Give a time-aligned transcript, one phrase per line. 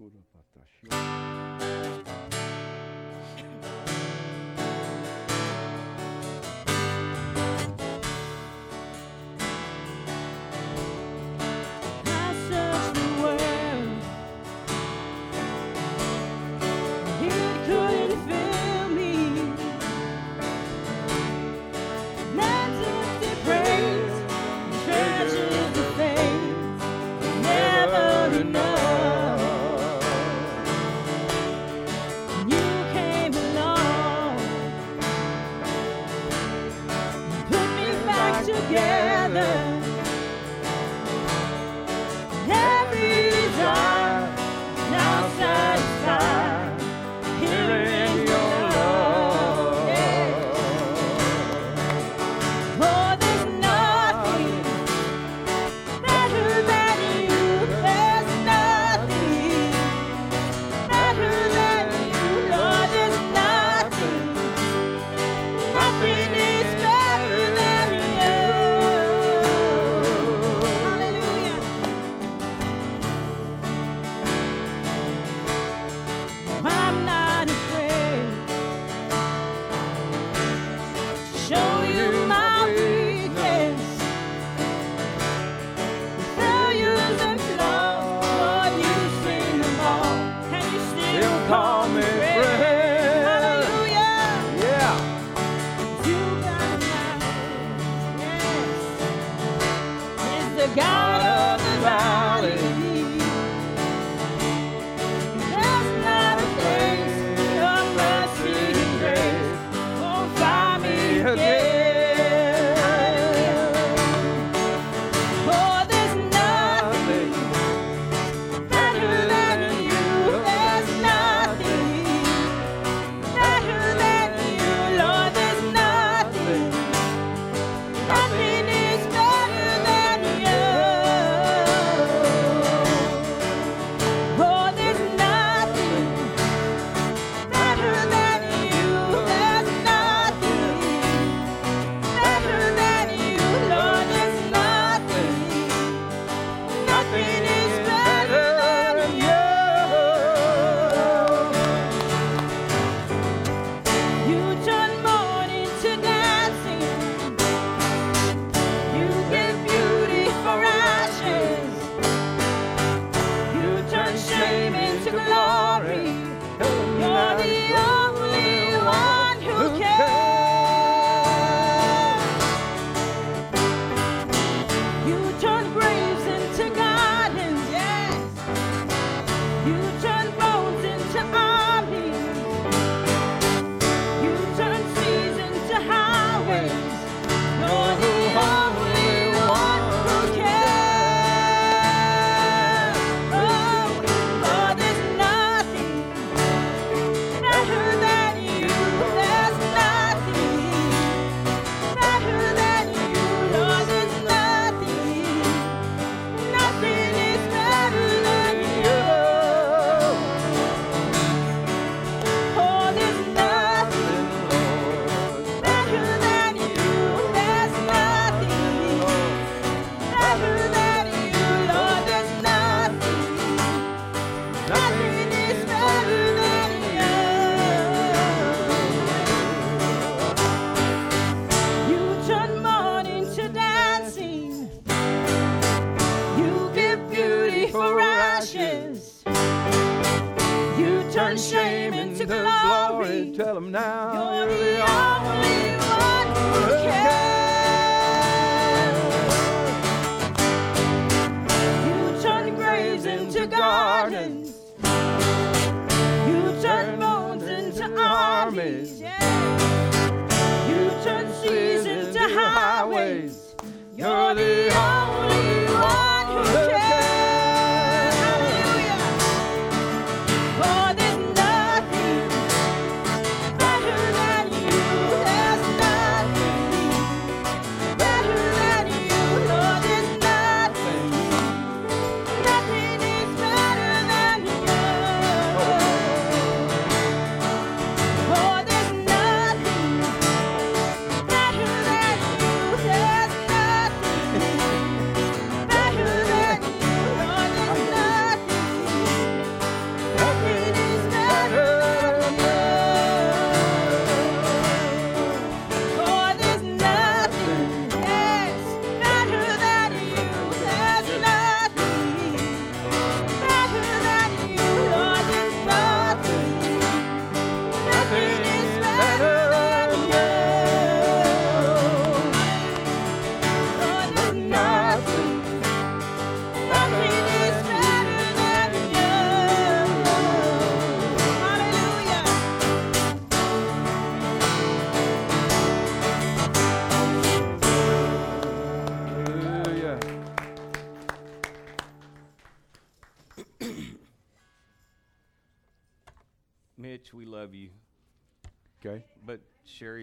[0.00, 0.04] I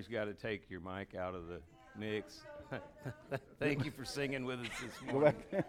[0.05, 1.59] always got to take your mic out of the
[1.97, 2.41] mix.
[3.59, 5.35] Thank you for singing with us this morning.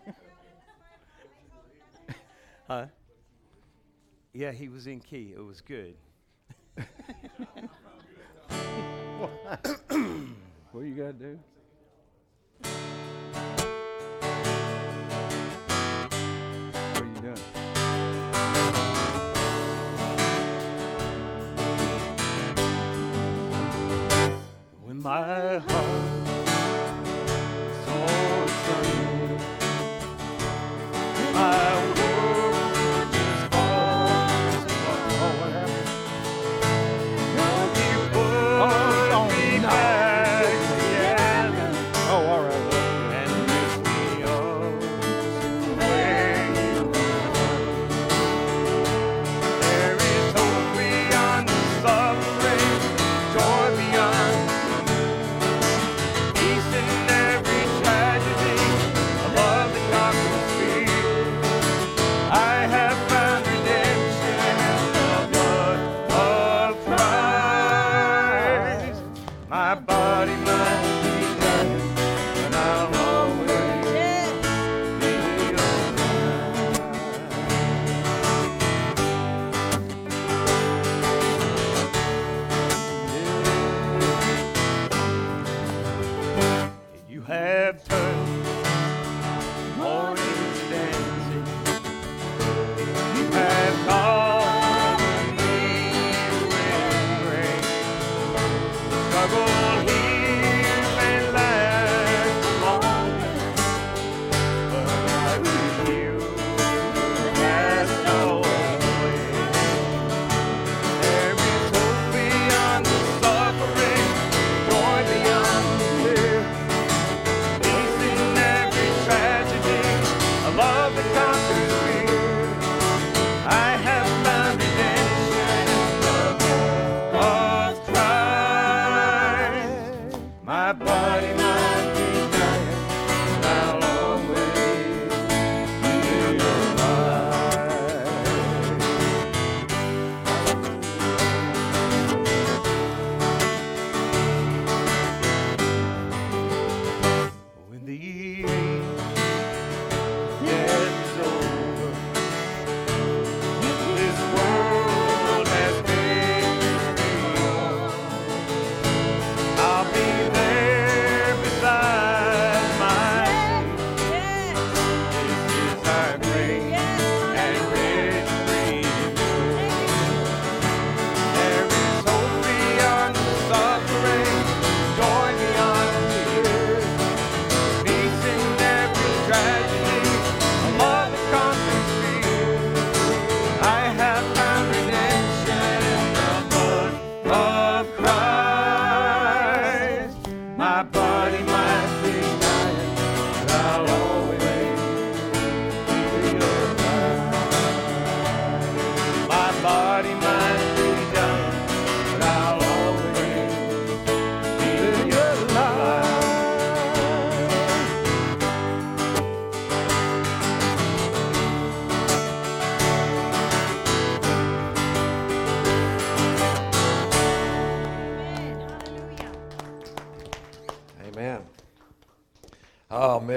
[2.69, 2.87] huh?
[4.33, 5.33] Yeah, he was in key.
[5.37, 5.97] It was good.
[9.19, 11.39] what do you got to do?
[25.07, 26.27] my heart
[27.85, 27.97] so
[28.65, 29.39] true.
[31.33, 31.76] My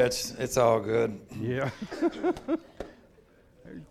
[0.09, 1.19] Mitch, it's all good.
[1.39, 1.69] Yeah.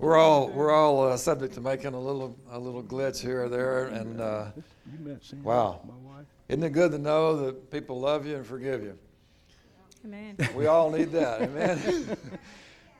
[0.01, 3.49] We're all we're all uh, subject to making a little a little glitch here or
[3.49, 4.47] there, and uh,
[4.93, 5.81] You met Sandy, Wow.
[5.87, 6.27] my wife?
[6.49, 8.99] isn't it good to know that people love you and forgive you?
[10.05, 10.37] Amen.
[10.57, 12.17] We all need that, amen.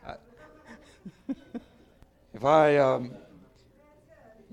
[0.07, 1.35] I-
[2.35, 3.11] if I um,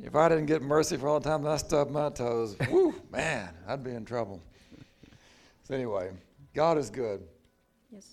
[0.03, 2.95] if I didn't get mercy for all the time that I stubbed my toes, whoo,
[3.11, 4.41] man, I'd be in trouble.
[5.63, 6.09] So anyway,
[6.55, 7.21] God is good.
[7.91, 8.11] Yes.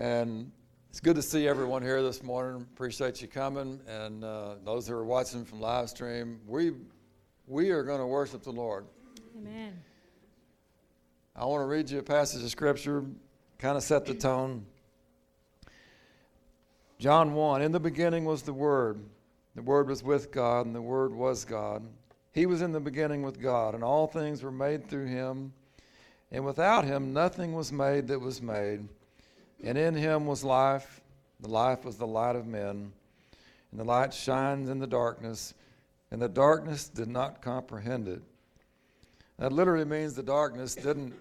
[0.00, 0.50] And
[0.88, 2.66] it's good to see everyone here this morning.
[2.72, 3.78] Appreciate you coming.
[3.86, 6.72] And uh, those who are watching from live stream, we,
[7.46, 8.86] we are going to worship the Lord.
[9.36, 9.78] Amen.
[11.36, 13.04] I want to read you a passage of Scripture,
[13.58, 14.64] kind of set the tone.
[16.98, 19.04] John 1 In the beginning was the Word.
[19.54, 21.86] The Word was with God, and the Word was God.
[22.32, 25.52] He was in the beginning with God, and all things were made through him.
[26.32, 28.88] And without him, nothing was made that was made.
[29.62, 31.00] And in him was life.
[31.40, 32.92] The life was the light of men.
[33.70, 35.54] And the light shines in the darkness,
[36.10, 38.22] and the darkness did not comprehend it.
[39.38, 41.14] That literally means the darkness didn't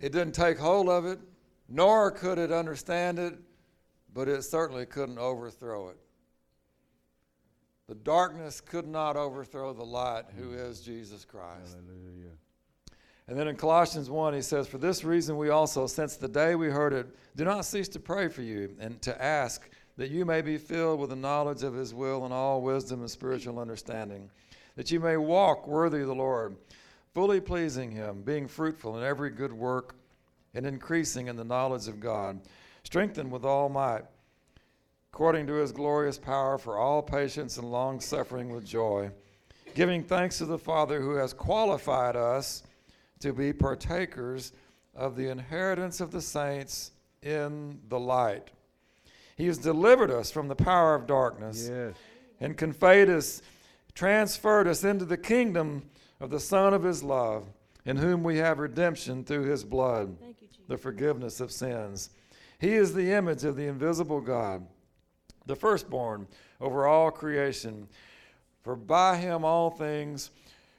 [0.00, 1.18] it didn't take hold of it,
[1.68, 3.34] nor could it understand it,
[4.14, 5.98] but it certainly couldn't overthrow it.
[7.86, 11.76] The darkness could not overthrow the light, who is Jesus Christ.
[11.76, 12.32] Hallelujah.
[13.30, 16.56] And then in Colossians 1, he says, For this reason we also, since the day
[16.56, 17.06] we heard it,
[17.36, 20.98] do not cease to pray for you and to ask that you may be filled
[20.98, 24.28] with the knowledge of his will and all wisdom and spiritual understanding,
[24.74, 26.56] that you may walk worthy of the Lord,
[27.14, 29.94] fully pleasing him, being fruitful in every good work
[30.52, 32.40] and increasing in the knowledge of God,
[32.82, 34.02] strengthened with all might,
[35.12, 39.08] according to his glorious power for all patience and long suffering with joy,
[39.76, 42.64] giving thanks to the Father who has qualified us
[43.20, 44.52] to be partakers
[44.94, 48.50] of the inheritance of the saints in the light.
[49.36, 51.94] He has delivered us from the power of darkness Yes.
[52.40, 53.40] and conveyed us,
[53.94, 57.46] transferred us into the kingdom of the Son of His love,
[57.86, 60.34] in whom we have redemption through His blood, you,
[60.68, 62.10] the forgiveness of sins.
[62.58, 64.66] He is the image of the invisible God,
[65.46, 66.26] the firstborn
[66.60, 67.88] over all creation.
[68.62, 70.30] For by Him all things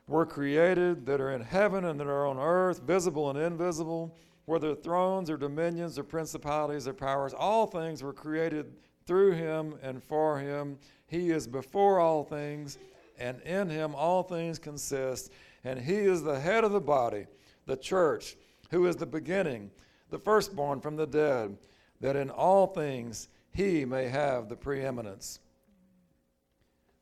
[0.07, 4.15] were created that are in heaven and that are on earth, visible and invisible,
[4.45, 8.73] whether thrones or dominions or principalities or powers, all things were created
[9.05, 10.77] through him and for him.
[11.07, 12.77] He is before all things,
[13.19, 15.31] and in him all things consist.
[15.63, 17.27] And he is the head of the body,
[17.65, 18.35] the church,
[18.71, 19.69] who is the beginning,
[20.09, 21.57] the firstborn from the dead,
[21.99, 25.39] that in all things he may have the preeminence.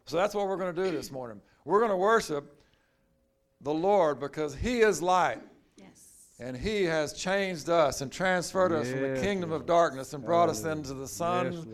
[0.06, 1.40] So that's what we're going to do this morning.
[1.66, 2.59] We're going to worship
[3.62, 5.40] the Lord because He is light
[5.78, 5.88] Yes.
[6.40, 9.62] and He has changed us and transferred us from the kingdom Lord.
[9.62, 11.66] of darkness and brought us into the Son Yes,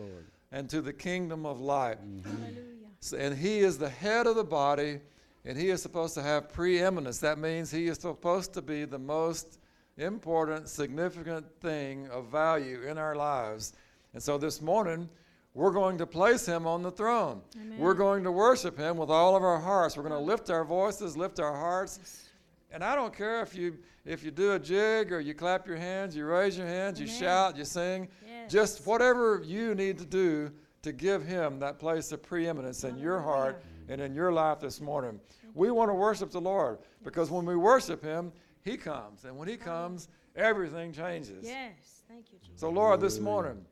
[0.52, 1.98] and to the kingdom of light.
[2.04, 2.30] Mm-hmm.
[2.42, 2.62] Hallelujah.
[3.00, 5.00] So- And He is the head of the body
[5.44, 7.18] and He is supposed to have preeminence.
[7.18, 9.58] That means He is supposed to be the most
[9.96, 13.72] important, significant thing of value in our lives.
[14.12, 15.08] And so this morning,
[15.56, 17.40] we're going to place him on the throne.
[17.56, 17.78] Amen.
[17.78, 19.96] We're going to worship him with all of our hearts.
[19.96, 22.28] We're going to lift our voices, lift our hearts.
[22.70, 25.78] And I don't care if you if you do a jig or you clap your
[25.78, 28.06] hands, you raise your hands, you shout, you sing.
[28.24, 28.52] Yes.
[28.52, 33.18] Just whatever you need to do to give him that place of preeminence in your
[33.18, 35.18] heart and in your life this morning.
[35.54, 38.30] We want to worship the Lord because when we worship him,
[38.62, 39.24] he comes.
[39.24, 41.46] And when he comes, everything changes.
[41.46, 42.02] Yes.
[42.08, 42.60] Thank you, Jesus.
[42.60, 43.64] So, Lord, this morning,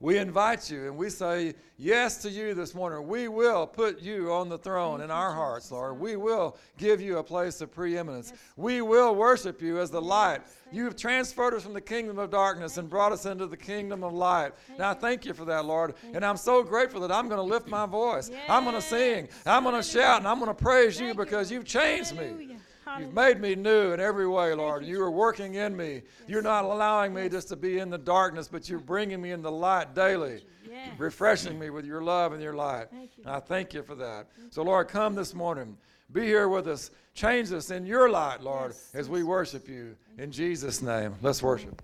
[0.00, 3.06] we invite you and we say yes to you this morning.
[3.06, 6.00] We will put you on the throne in our hearts, Lord.
[6.00, 8.32] We will give you a place of preeminence.
[8.56, 10.40] We will worship you as the light.
[10.72, 14.02] You have transferred us from the kingdom of darkness and brought us into the kingdom
[14.02, 14.52] of light.
[14.78, 15.94] Now, I thank you for that, Lord.
[16.14, 18.30] And I'm so grateful that I'm going to lift my voice.
[18.48, 19.28] I'm going to sing.
[19.44, 21.14] I'm going to shout and I'm going to praise you.
[21.14, 22.56] because you've changed me.
[22.90, 23.06] Hallelujah.
[23.06, 24.84] You've made me new in every way, Lord.
[24.84, 26.02] you, You are working in me.
[26.26, 29.42] You're not allowing me just to be in the darkness, but you're bringing me in
[29.42, 30.42] the light daily,
[30.98, 32.88] refreshing me with your love and your light.
[32.92, 34.26] And I thank you for that.
[34.50, 35.76] So, Lord, come this morning.
[36.12, 36.90] Be here with us.
[37.14, 39.96] Change us in your light, Lord, as we worship you.
[40.18, 41.80] In Jesus' name, let's worship.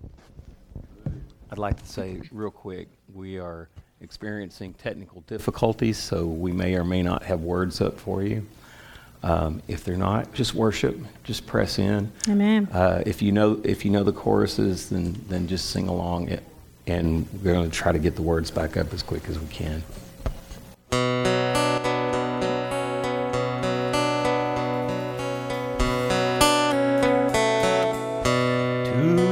[1.49, 3.69] I'd like to say real quick, we are
[4.01, 8.45] experiencing technical difficulties, so we may or may not have words up for you.
[9.23, 12.11] Um, if they're not, just worship, just press in.
[12.29, 12.67] Amen.
[12.71, 16.43] Uh, if you know if you know the choruses, then then just sing along it,
[16.85, 19.47] and we're going to try to get the words back up as quick as we
[19.47, 19.83] can.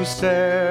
[0.05, 0.64] seraphim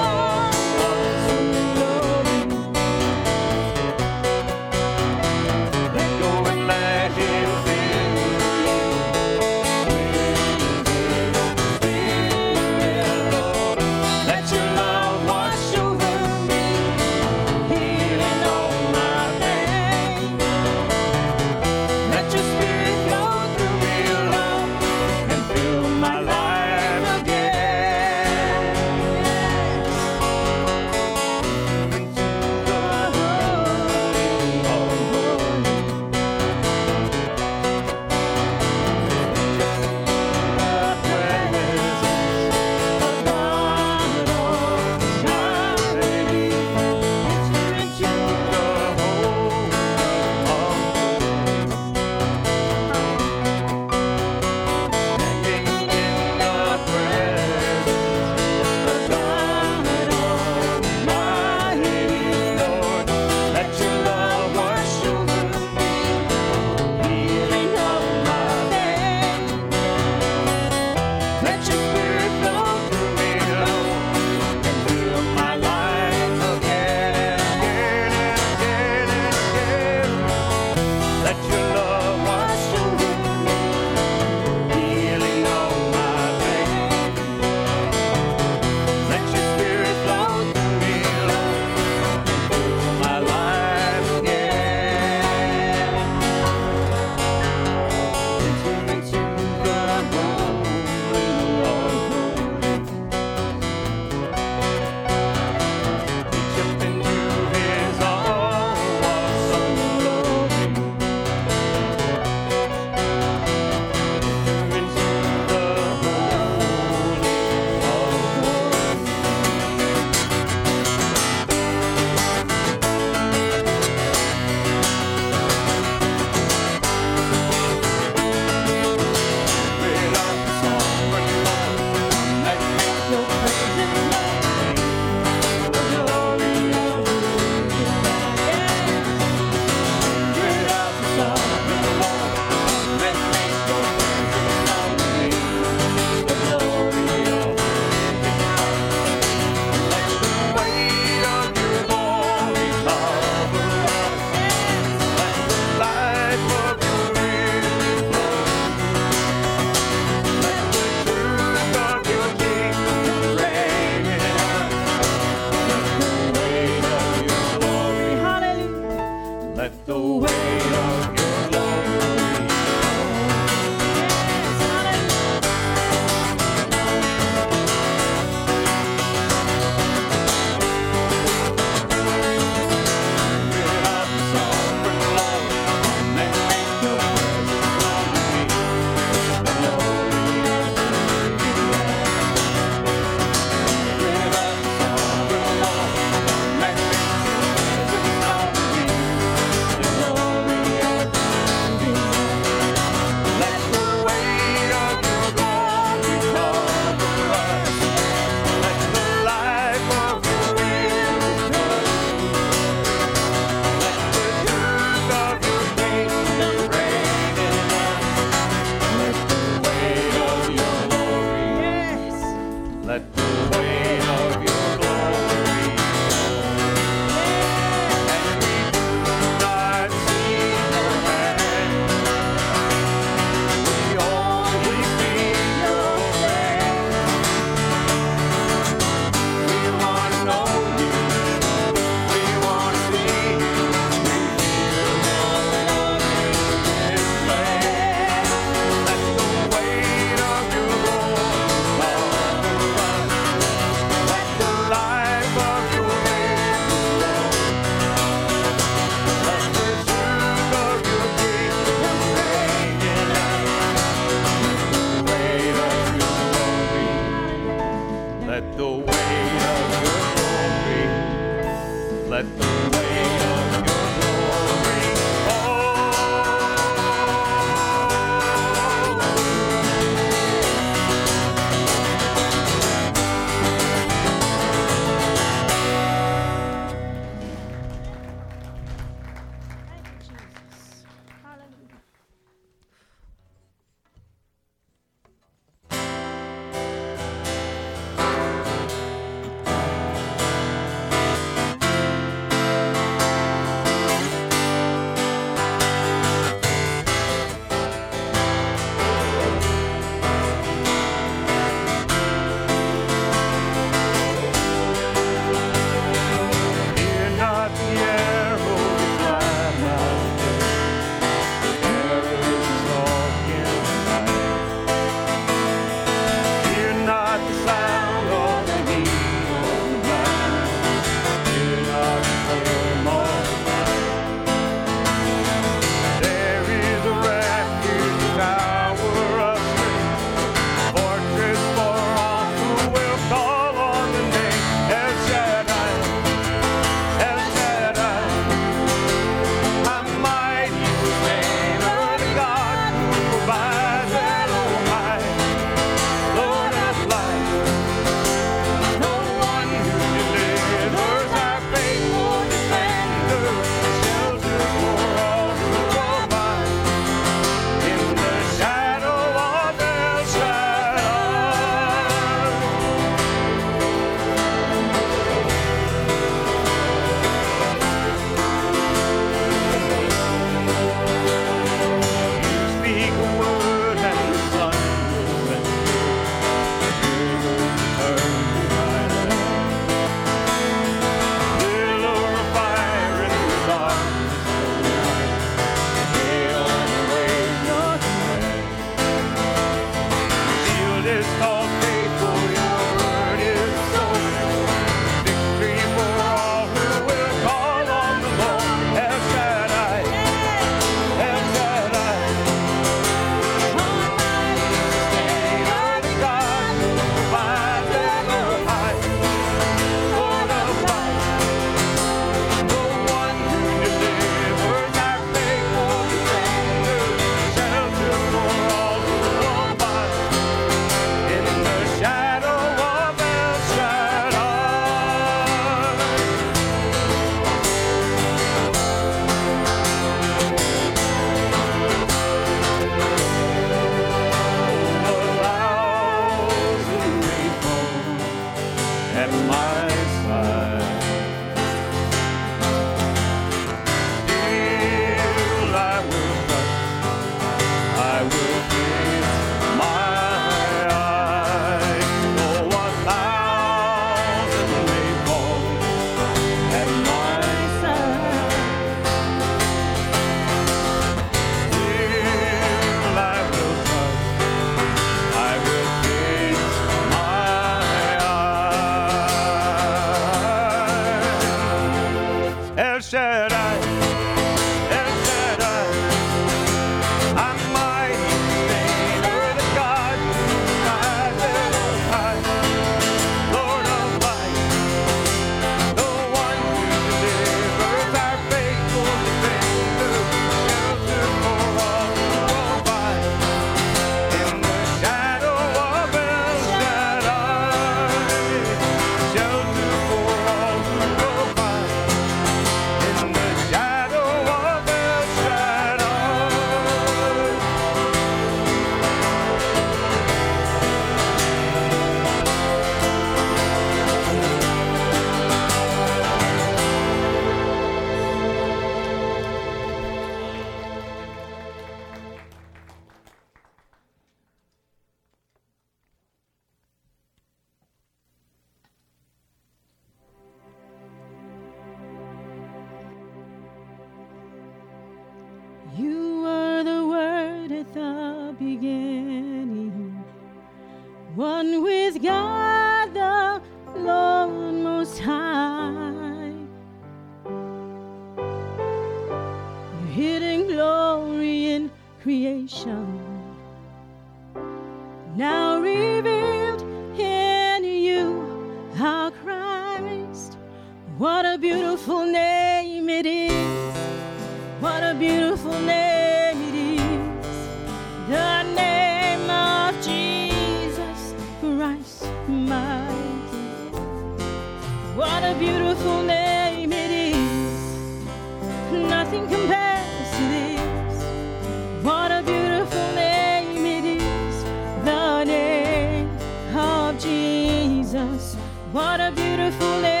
[598.71, 600.00] What a beautiful name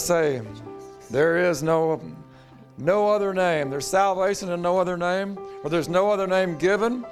[0.00, 0.42] say,
[1.10, 2.00] there is no
[2.78, 3.68] no other name.
[3.68, 7.04] There's salvation in no other name, or there's no other name given.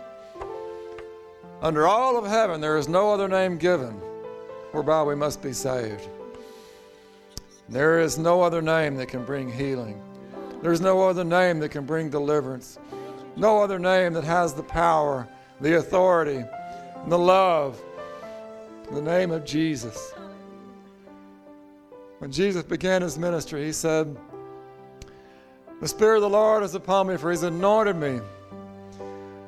[1.61, 3.93] Under all of heaven, there is no other name given
[4.73, 6.09] whereby we must be saved.
[7.69, 10.01] There is no other name that can bring healing.
[10.63, 12.79] There's no other name that can bring deliverance.
[13.37, 15.29] No other name that has the power,
[15.61, 16.45] the authority,
[17.03, 17.81] and the love.
[18.91, 20.15] The name of Jesus.
[22.19, 24.17] When Jesus began his ministry, he said,
[25.81, 28.21] The Spirit of the Lord is upon me, for he's anointed me.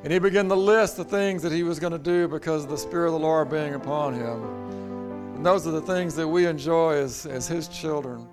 [0.03, 2.69] And he began to list the things that he was going to do because of
[2.69, 4.43] the Spirit of the Lord being upon him.
[5.35, 8.27] And those are the things that we enjoy as, as his children.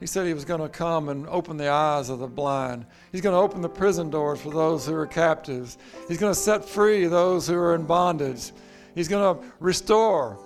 [0.00, 2.86] He said he was going to come and open the eyes of the blind.
[3.12, 5.78] He's going to open the prison doors for those who are captives.
[6.08, 8.52] He's going to set free those who are in bondage.
[8.94, 10.38] He's going to restore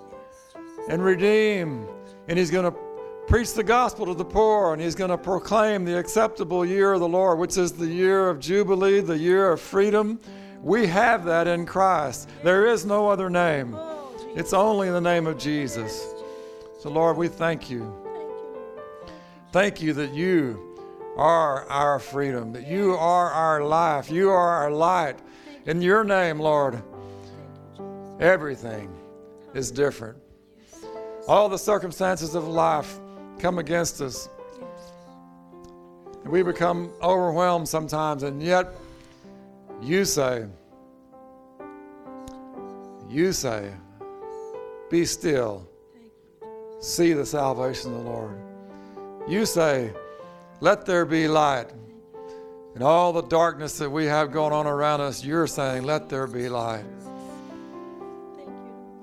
[0.89, 1.87] and redeem.
[2.29, 2.90] And he's going to
[3.31, 4.73] preach the gospel to the poor.
[4.73, 8.29] And he's going to proclaim the acceptable year of the Lord, which is the year
[8.29, 10.19] of Jubilee, the year of freedom.
[10.63, 12.29] We have that in Christ.
[12.43, 13.79] There is no other name,
[14.35, 16.13] it's only the name of Jesus.
[16.81, 17.95] So, Lord, we thank you.
[19.53, 20.77] Thank you that you
[21.17, 25.19] are our freedom, that you are our life, you are our light.
[25.67, 26.83] In your name, Lord,
[28.19, 28.93] everything
[29.55, 30.19] is different.
[31.29, 32.99] All the circumstances of life
[33.41, 34.29] come against us.
[36.23, 38.75] And we become overwhelmed sometimes, and yet
[39.81, 40.47] you say,
[43.09, 43.73] you say,
[44.91, 45.67] be still,
[46.81, 48.39] see the salvation of the Lord.
[49.27, 49.93] You say,
[50.61, 51.71] let there be light.
[52.75, 56.27] And all the darkness that we have going on around us, you're saying, let there
[56.27, 56.85] be light.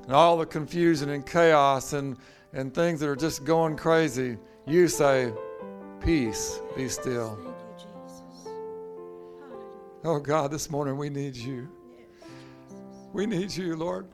[0.04, 2.18] And all the confusion and chaos and,
[2.54, 5.32] and things that are just going crazy, you say,
[6.02, 7.38] peace, be still.
[10.04, 11.68] Oh God, this morning we need you.
[13.14, 14.08] We need you, Lord.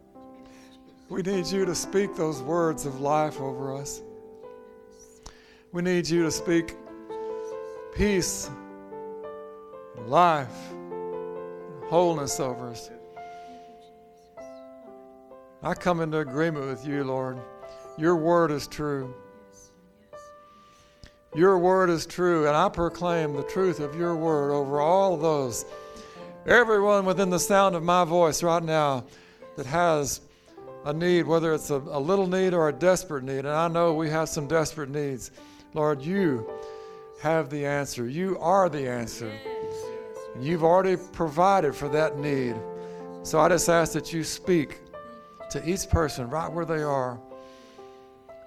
[1.09, 4.01] We need you to speak those words of life over us.
[5.71, 6.75] We need you to speak
[7.95, 8.49] peace,
[10.05, 10.73] life,
[11.87, 12.89] wholeness over us.
[15.61, 17.39] I come into agreement with you, Lord.
[17.97, 19.13] Your word is true.
[21.35, 25.65] Your word is true, and I proclaim the truth of your word over all those,
[26.45, 29.03] everyone within the sound of my voice right now
[29.55, 30.21] that has
[30.85, 33.39] a need, whether it's a, a little need or a desperate need.
[33.39, 35.31] And I know we have some desperate needs.
[35.73, 36.47] Lord, you
[37.21, 38.07] have the answer.
[38.07, 39.31] You are the answer.
[40.39, 42.55] You've already provided for that need.
[43.23, 44.81] So I just ask that you speak
[45.49, 47.19] to each person right where they are.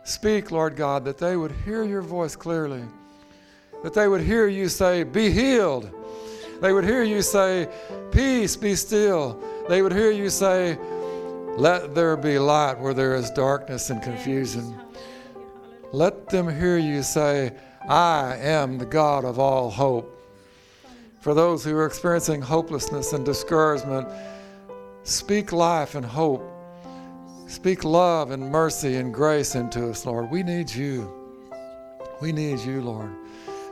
[0.07, 2.85] Speak, Lord God, that they would hear your voice clearly,
[3.83, 5.91] that they would hear you say, Be healed.
[6.61, 7.69] They would hear you say,
[8.13, 9.43] Peace, be still.
[9.69, 10.79] They would hear you say,
[11.57, 14.79] Let there be light where there is darkness and confusion.
[15.93, 17.53] Let them hear you say,
[17.89, 20.13] I am the God of all hope.
[21.21, 24.07] For those who are experiencing hopelessness and discouragement,
[25.03, 26.56] speak life and hope.
[27.49, 30.32] Speak love and mercy and grace into us, Lord.
[30.32, 31.09] We need you.
[32.20, 33.14] We need you, Lord.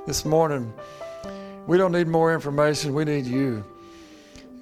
[0.07, 0.73] This morning,
[1.67, 2.95] we don't need more information.
[2.95, 3.65] We need you.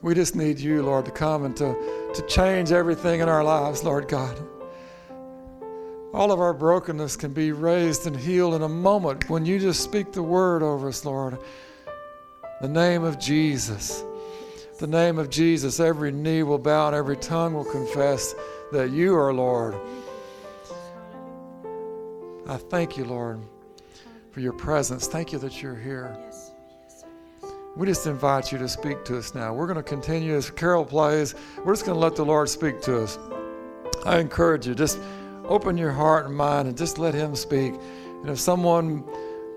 [0.01, 1.75] We just need you, Lord, to come and to,
[2.15, 4.35] to change everything in our lives, Lord God.
[6.15, 9.83] All of our brokenness can be raised and healed in a moment when you just
[9.83, 11.39] speak the word over us, Lord.
[12.63, 14.05] The name of Jesus.
[14.79, 15.81] The name of Jesus.
[15.81, 18.35] Every knee will bow and every tongue will confess
[18.73, 19.77] that you are Lord.
[22.49, 23.41] I thank you, Lord,
[24.31, 25.07] for your presence.
[25.07, 26.17] Thank you that you're here.
[27.77, 29.53] We just invite you to speak to us now.
[29.53, 31.35] We're going to continue as Carol plays.
[31.65, 33.19] We're just going to let the Lord speak to us.
[34.07, 34.99] I encourage you, just
[35.45, 37.75] open your heart and mind and just let Him speak.
[38.23, 39.05] And if someone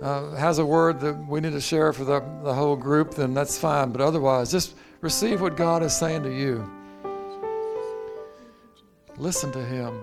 [0.01, 3.33] uh, has a word that we need to share for the, the whole group, then
[3.33, 3.91] that's fine.
[3.91, 6.69] But otherwise, just receive what God is saying to you.
[9.17, 10.01] Listen to Him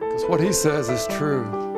[0.00, 1.69] because what He says is true.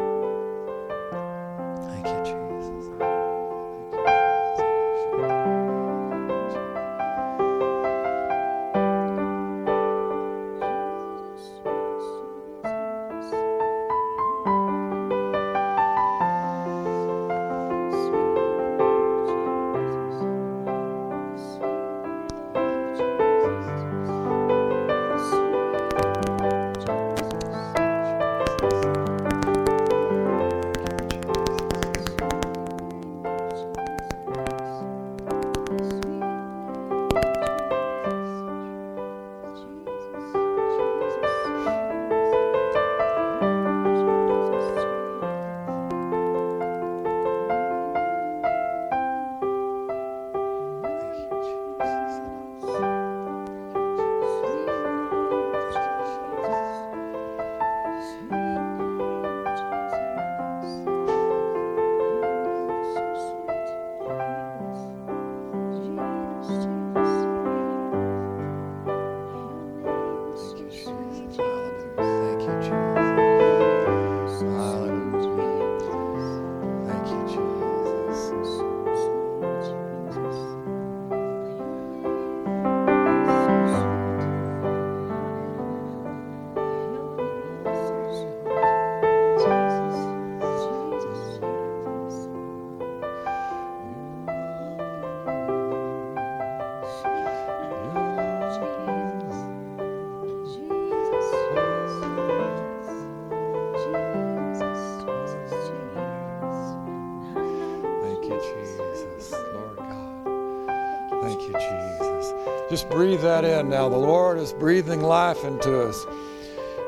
[112.83, 113.89] Just breathe that in now.
[113.89, 116.05] The Lord is breathing life into us.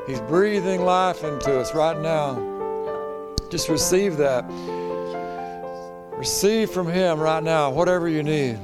[0.05, 2.35] He's breathing life into us right now.
[3.49, 4.43] Just receive that.
[6.17, 8.59] Receive from Him right now whatever you need.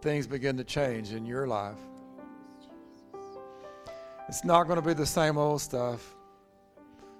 [0.00, 1.78] Things begin to change in your life.
[4.28, 6.14] It's not going to be the same old stuff.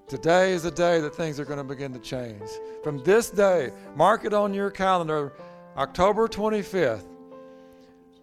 [0.08, 2.48] Today is the day that things are going to begin to change.
[2.82, 5.32] From this day, mark it on your calendar,
[5.76, 7.04] October 25th.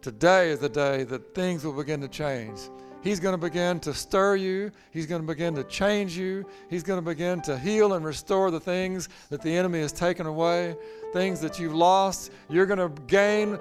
[0.02, 2.60] Today is the day that things will begin to change.
[3.06, 4.72] He's going to begin to stir you.
[4.90, 6.44] He's going to begin to change you.
[6.72, 10.26] He's going to begin to heal and restore the things that the enemy has taken
[10.26, 10.76] away,
[11.14, 12.32] things that you've lost.
[12.50, 13.60] You're going to gain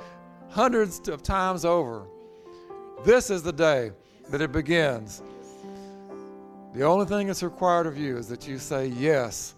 [0.55, 2.05] hundreds of times over.
[3.05, 3.91] This is the day
[4.31, 5.21] that it begins.
[6.75, 9.57] The only thing that's required of you is that you say yes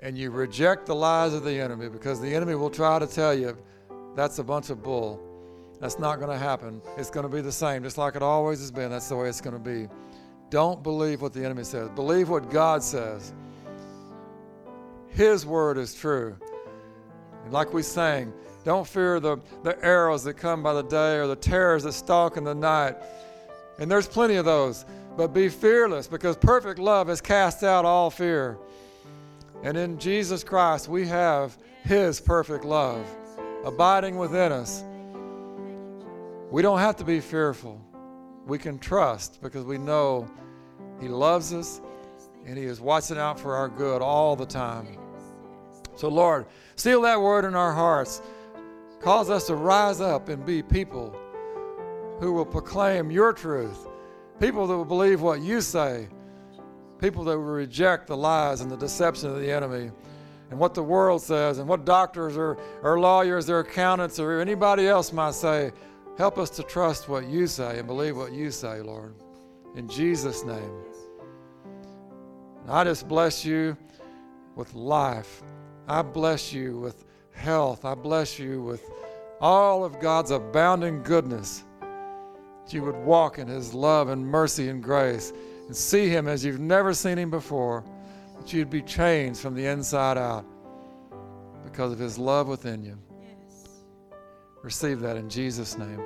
[0.00, 3.32] and you reject the lies of the enemy because the enemy will try to tell
[3.32, 3.56] you
[4.14, 5.18] that's a bunch of bull.
[5.80, 6.82] That's not going to happen.
[6.98, 8.90] It's going to be the same, just like it always has been.
[8.90, 9.88] That's the way it's going to be.
[10.50, 13.32] Don't believe what the enemy says, believe what God says.
[15.08, 16.36] His word is true.
[17.44, 18.34] And like we sang,
[18.64, 22.36] don't fear the, the arrows that come by the day or the terrors that stalk
[22.36, 22.96] in the night.
[23.78, 24.84] And there's plenty of those.
[25.16, 28.58] But be fearless because perfect love has cast out all fear.
[29.62, 33.06] And in Jesus Christ, we have His perfect love
[33.64, 34.82] abiding within us.
[36.50, 37.80] We don't have to be fearful.
[38.46, 40.28] We can trust because we know
[41.00, 41.80] He loves us
[42.44, 44.98] and He is watching out for our good all the time.
[45.96, 46.46] So, Lord,
[46.76, 48.20] seal that word in our hearts.
[49.04, 51.14] Cause us to rise up and be people
[52.20, 53.86] who will proclaim your truth,
[54.40, 56.08] people that will believe what you say,
[56.98, 59.90] people that will reject the lies and the deception of the enemy
[60.50, 64.88] and what the world says and what doctors or, or lawyers or accountants or anybody
[64.88, 65.70] else might say.
[66.16, 69.14] Help us to trust what you say and believe what you say, Lord.
[69.76, 70.72] In Jesus' name.
[72.68, 73.76] I just bless you
[74.56, 75.42] with life.
[75.86, 77.84] I bless you with health.
[77.84, 78.90] I bless you with
[79.40, 81.64] all of God's abounding goodness.
[81.80, 85.32] That you would walk in His love and mercy and grace
[85.66, 87.84] and see Him as you've never seen Him before.
[88.38, 90.44] That you'd be changed from the inside out
[91.64, 92.98] because of His love within you.
[94.62, 96.00] Receive that in Jesus' name.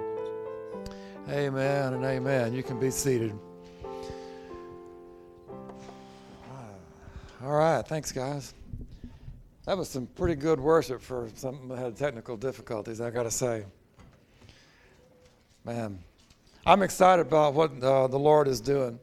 [1.28, 2.54] Amen and amen.
[2.54, 3.38] You can be seated.
[7.44, 7.86] All right.
[7.86, 8.54] Thanks, guys.
[9.68, 13.30] That was some pretty good worship for something that had technical difficulties, I got to
[13.30, 13.66] say.
[15.62, 15.98] Man,
[16.64, 18.98] I'm excited about what uh, the Lord is doing.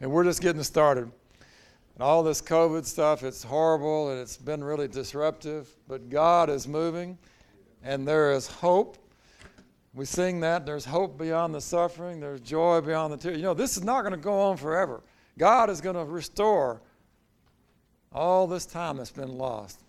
[0.00, 1.02] And we're just getting started.
[1.02, 6.66] And all this COVID stuff, it's horrible and it's been really disruptive, but God is
[6.66, 7.18] moving
[7.84, 8.96] and there is hope.
[9.92, 13.36] We sing that there's hope beyond the suffering, there's joy beyond the tears.
[13.36, 15.02] You know, this is not going to go on forever.
[15.36, 16.80] God is going to restore
[18.10, 19.80] all this time that's been lost.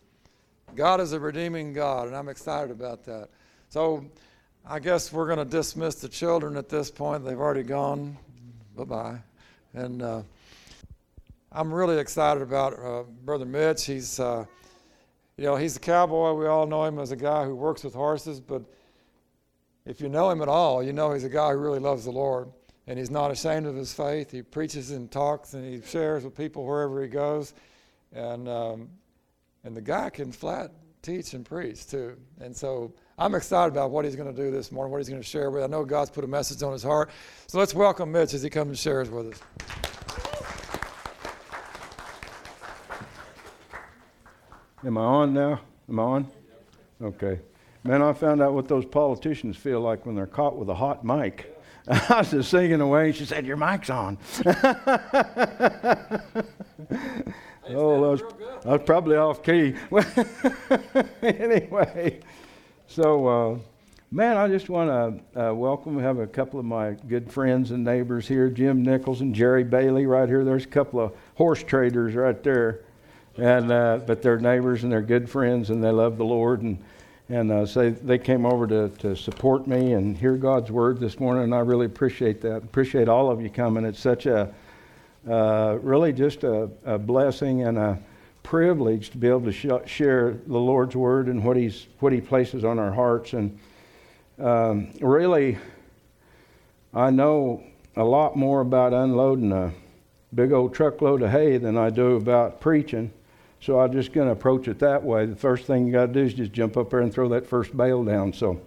[0.76, 3.30] God is a redeeming God, and I'm excited about that.
[3.70, 4.06] So
[4.66, 7.26] I guess we're going to dismiss the children at this point.
[7.26, 8.18] They've already gone.
[8.76, 9.18] Bye bye.
[9.74, 10.22] And uh,
[11.52, 13.86] I'm really excited about uh, Brother Mitch.
[13.86, 14.46] He's, uh,
[15.38, 16.34] you know, he's a cowboy.
[16.34, 18.62] We all know him as a guy who works with horses, but
[19.86, 22.12] if you know him at all, you know he's a guy who really loves the
[22.12, 22.50] Lord.
[22.88, 24.32] And he's not ashamed of his faith.
[24.32, 27.54] He preaches and talks and he shares with people wherever he goes.
[28.14, 28.90] And, um,
[29.64, 32.18] and the guy can flat teach and preach too.
[32.40, 35.22] And so I'm excited about what he's going to do this morning, what he's going
[35.22, 35.64] to share with.
[35.64, 37.10] I know God's put a message on his heart.
[37.48, 39.42] So let's welcome Mitch as he comes and shares with us.
[44.86, 45.60] Am I on now?
[45.90, 46.28] Am I on?
[47.02, 47.40] Okay.
[47.84, 51.04] Man, I found out what those politicians feel like when they're caught with a hot
[51.04, 51.56] mic.
[51.88, 54.18] I was just singing away, and she said, Your mic's on.
[57.70, 58.22] oh, I was,
[58.66, 59.76] was probably off key.
[61.22, 62.20] anyway,
[62.88, 63.58] so, uh,
[64.12, 67.72] man, I just want to uh, welcome, we have a couple of my good friends
[67.72, 70.44] and neighbors here Jim Nichols and Jerry Bailey right here.
[70.44, 72.82] There's a couple of horse traders right there.
[73.38, 76.62] And, uh, but they're neighbors and they're good friends and they love the Lord.
[76.62, 76.84] And,
[77.30, 81.20] and uh, so they came over to, to support me and hear God's word this
[81.20, 82.58] morning, and I really appreciate that.
[82.58, 83.86] Appreciate all of you coming.
[83.86, 84.52] It's such a
[85.30, 88.00] uh, really just a, a, blessing and a
[88.42, 92.20] privilege to be able to sh- share the Lord's word and what He's what He
[92.20, 93.34] places on our hearts.
[93.34, 93.60] And
[94.40, 95.58] um, really,
[96.94, 97.64] I know
[97.96, 99.72] a lot more about unloading a
[100.34, 103.12] big old truckload of hay than I do about preaching.
[103.62, 105.26] So I'm just going to approach it that way.
[105.26, 107.46] The first thing you got to do is just jump up there and throw that
[107.46, 108.32] first bale down.
[108.34, 108.62] So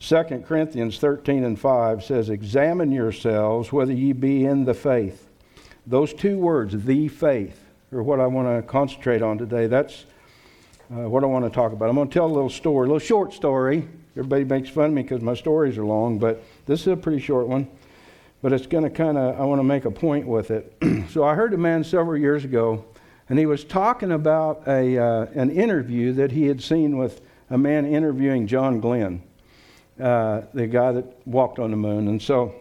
[0.00, 5.28] 2 Corinthians 13 and 5 says, Examine yourselves whether ye be in the faith.
[5.86, 7.60] Those two words, the faith,
[7.92, 9.66] are what I want to concentrate on today.
[9.66, 10.04] That's
[10.90, 11.88] uh, what I want to talk about.
[11.88, 13.88] I'm going to tell a little story, a little short story.
[14.16, 17.20] Everybody makes fun of me because my stories are long, but this is a pretty
[17.20, 17.68] short one.
[18.42, 20.76] But it's going to kind of, I want to make a point with it.
[21.10, 22.84] so I heard a man several years ago
[23.28, 27.56] and he was talking about a, uh, an interview that he had seen with a
[27.56, 29.22] man interviewing John Glenn,
[29.98, 32.08] uh, the guy that walked on the moon.
[32.08, 32.54] And so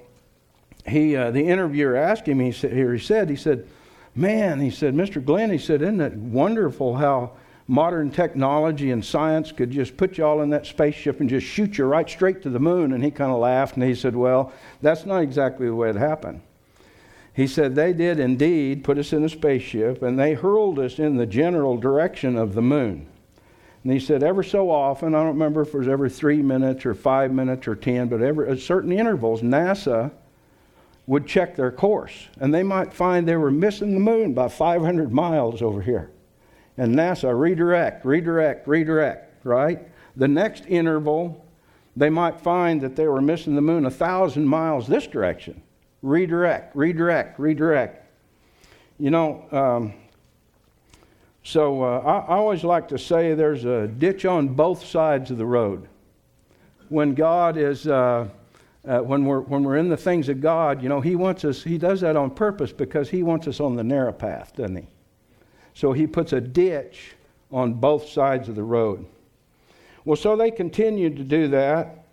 [0.87, 3.67] he, uh, the interviewer asked him, he said, here he said, he said,
[4.15, 5.23] man, he said, Mr.
[5.23, 7.31] Glenn, he said, isn't it wonderful how
[7.67, 11.77] modern technology and science could just put you all in that spaceship and just shoot
[11.77, 12.93] you right straight to the moon?
[12.93, 14.51] And he kind of laughed and he said, well,
[14.81, 16.41] that's not exactly the way it happened.
[17.33, 21.17] He said they did indeed put us in a spaceship and they hurled us in
[21.17, 23.07] the general direction of the moon.
[23.83, 26.85] And he said, ever so often, I don't remember if it was every three minutes
[26.85, 30.11] or five minutes or ten, but every, at certain intervals, NASA
[31.05, 32.27] would check their course.
[32.39, 36.11] And they might find they were missing the moon by 500 miles over here.
[36.77, 39.87] And NASA redirect, redirect, redirect, right?
[40.15, 41.45] The next interval,
[41.95, 45.61] they might find that they were missing the moon a thousand miles this direction
[46.01, 48.05] redirect, redirect, redirect.
[48.99, 49.93] You know, um,
[51.43, 55.37] so uh, I, I, always like to say there's a ditch on both sides of
[55.37, 55.87] the road.
[56.89, 58.27] When God is, uh,
[58.85, 61.63] uh, when, we're, when we're in the things of God, you know, He wants us,
[61.63, 64.87] He does that on purpose because He wants us on the narrow path, doesn't He?
[65.73, 67.15] So He puts a ditch
[67.51, 69.05] on both sides of the road.
[70.05, 72.05] Well, so they continued to do that,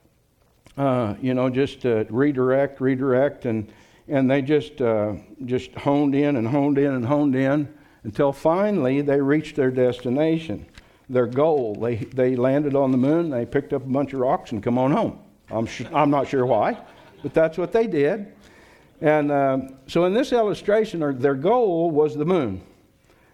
[0.77, 3.73] uh, you know, just to redirect, redirect, and
[4.07, 5.14] and they just uh,
[5.45, 10.66] just honed in and honed in and honed in until finally they reached their destination,
[11.09, 11.75] their goal.
[11.75, 13.31] They they landed on the moon.
[13.31, 15.18] They picked up a bunch of rocks and come on home.
[15.51, 16.79] I'm sh- I'm not sure why,
[17.23, 18.33] but that's what they did.
[19.01, 22.61] And um, so in this illustration, their goal was the moon,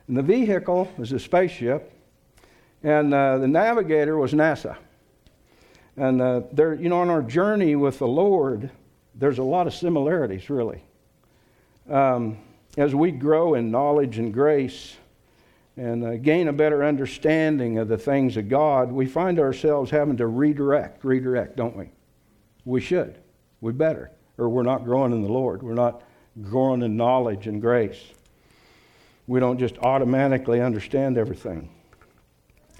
[0.09, 1.93] and the vehicle was a spaceship,
[2.83, 4.77] and uh, the navigator was NASA.
[5.97, 8.71] And uh, they're you know on our journey with the Lord
[9.19, 10.83] there's a lot of similarities, really.
[11.91, 12.39] Um,
[12.77, 14.97] as we grow in knowledge and grace
[15.77, 20.19] and uh, gain a better understanding of the things of God, we find ourselves having
[20.19, 21.91] to redirect, redirect, don't we?
[22.67, 23.17] We should.
[23.63, 24.11] We better.
[24.37, 25.63] Or we're not growing in the Lord.
[25.63, 26.03] We're not
[26.43, 28.03] growing in knowledge and grace.
[29.27, 31.71] We don't just automatically understand everything.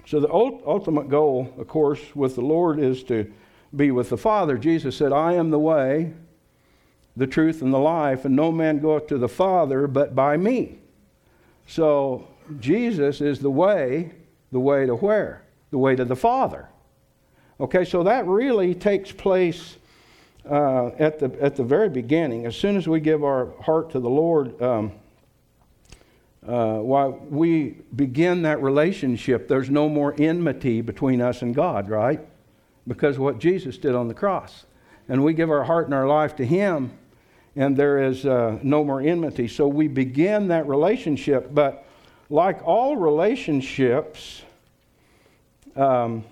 [0.05, 3.29] So, the ultimate goal, of course, with the Lord is to
[3.75, 4.57] be with the Father.
[4.57, 6.13] Jesus said, I am the way,
[7.17, 10.79] the truth, and the life, and no man goeth to the Father but by me.
[11.65, 12.27] So
[12.59, 14.13] Jesus is the way,
[14.53, 15.43] the way to where?
[15.71, 16.69] The way to the Father.
[17.59, 19.77] Okay, so that really takes place
[20.47, 22.45] uh, at, the, at the very beginning.
[22.45, 24.91] As soon as we give our heart to the Lord, um,
[26.47, 32.19] uh, while we begin that relationship, there's no more enmity between us and God, right?
[32.87, 34.65] Because what Jesus did on the cross.
[35.09, 36.91] And we give our heart and our life to Him,
[37.55, 39.47] and there is uh, no more enmity.
[39.47, 41.87] So we begin that relationship, but
[42.29, 44.43] like all relationships,
[45.75, 46.23] um,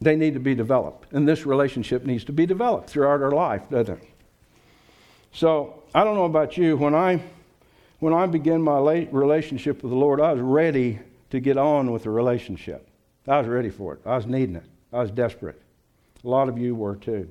[0.00, 1.12] they need to be developed.
[1.12, 4.08] And this relationship needs to be developed throughout our life, doesn't it?
[5.32, 6.76] So I don't know about you.
[6.76, 7.22] When I
[8.00, 10.98] when I began my late relationship with the Lord, I was ready
[11.30, 12.88] to get on with the relationship.
[13.28, 14.00] I was ready for it.
[14.06, 14.64] I was needing it.
[14.92, 15.60] I was desperate.
[16.24, 17.28] A lot of you were too.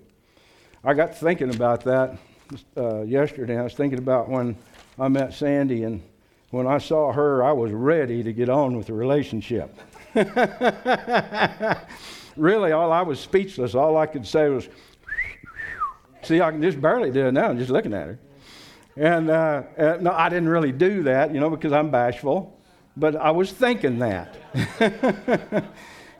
[0.83, 2.17] I got thinking about that
[2.77, 3.57] uh, yesterday.
[3.57, 4.55] I was thinking about when
[4.99, 6.01] I met Sandy, and
[6.51, 9.75] when I saw her, I was ready to get on with the relationship.
[12.35, 13.75] really, all I was speechless.
[13.75, 14.67] All I could say was,
[16.23, 18.19] See, I can just barely do it now, just looking at her.
[18.97, 22.59] And uh, uh, no, I didn't really do that, you know, because I'm bashful.
[22.97, 24.37] But I was thinking that.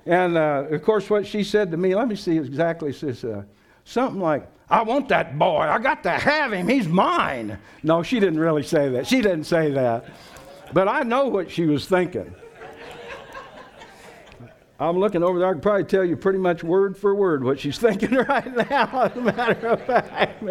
[0.06, 3.26] and uh, of course, what she said to me, let me see exactly, says
[3.84, 5.62] something like, I want that boy.
[5.62, 6.68] I got to have him.
[6.68, 7.58] He's mine.
[7.82, 9.08] No, she didn't really say that.
[9.08, 10.06] She didn't say that.
[10.72, 12.34] But I know what she was thinking.
[14.82, 15.50] I'm looking over there.
[15.50, 19.04] I can probably tell you pretty much word for word what she's thinking right now,
[19.04, 20.44] as a matter of fact.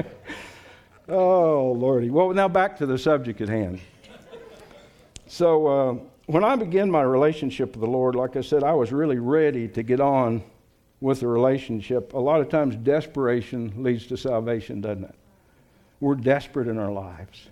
[1.08, 2.10] oh, Lordy.
[2.10, 3.80] Well, now back to the subject at hand.
[5.26, 5.94] So, uh,
[6.26, 9.66] when I began my relationship with the Lord, like I said, I was really ready
[9.68, 10.42] to get on
[11.00, 12.12] with the relationship.
[12.12, 15.14] A lot of times, desperation leads to salvation, doesn't it?
[16.00, 17.48] We're desperate in our lives.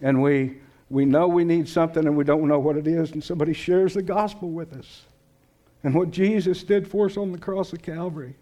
[0.00, 0.58] And we,
[0.88, 3.92] we know we need something and we don't know what it is, and somebody shares
[3.92, 5.02] the gospel with us
[5.84, 8.34] and what Jesus did for us on the cross of Calvary.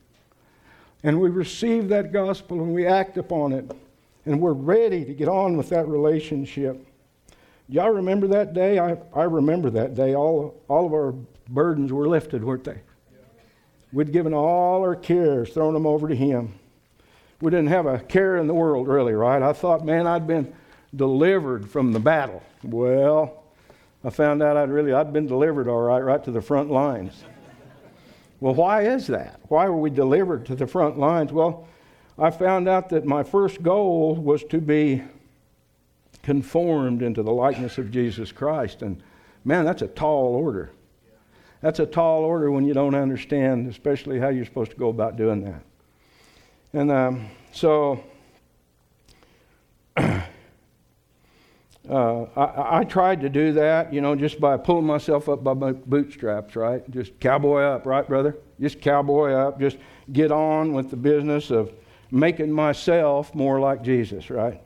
[1.02, 3.70] And we receive that gospel and we act upon it,
[4.24, 6.86] and we're ready to get on with that relationship.
[7.68, 8.78] Y'all remember that day?
[8.78, 10.14] I, I remember that day.
[10.14, 11.12] All, all of our
[11.48, 12.80] burdens were lifted, weren't they?
[13.92, 16.54] We'd given all our cares, thrown them over to Him.
[17.40, 19.42] We didn't have a care in the world, really, right?
[19.42, 20.54] I thought, man, I'd been
[20.94, 22.42] delivered from the battle.
[22.62, 23.42] Well,
[24.04, 27.24] I found out I'd really I'd been delivered all right, right to the front lines.
[28.42, 29.38] Well, why is that?
[29.46, 31.30] Why were we delivered to the front lines?
[31.30, 31.68] Well,
[32.18, 35.04] I found out that my first goal was to be
[36.24, 38.82] conformed into the likeness of Jesus Christ.
[38.82, 39.00] And
[39.44, 40.72] man, that's a tall order.
[41.60, 45.16] That's a tall order when you don't understand, especially how you're supposed to go about
[45.16, 45.62] doing that.
[46.72, 48.02] And um, so
[51.88, 55.52] Uh, I, I, tried to do that, you know, just by pulling myself up by
[55.54, 56.88] my bootstraps, right?
[56.92, 58.36] Just cowboy up, right, brother?
[58.60, 59.58] Just cowboy up.
[59.58, 59.78] Just
[60.12, 61.72] get on with the business of
[62.12, 64.60] making myself more like Jesus, right?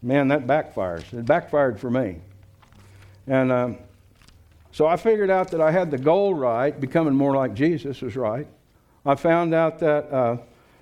[0.00, 1.12] Man, that backfires.
[1.12, 2.16] It backfired for me.
[3.26, 3.78] And um,
[4.70, 8.16] so I figured out that I had the goal right, becoming more like Jesus was
[8.16, 8.46] right.
[9.04, 10.38] I found out that uh,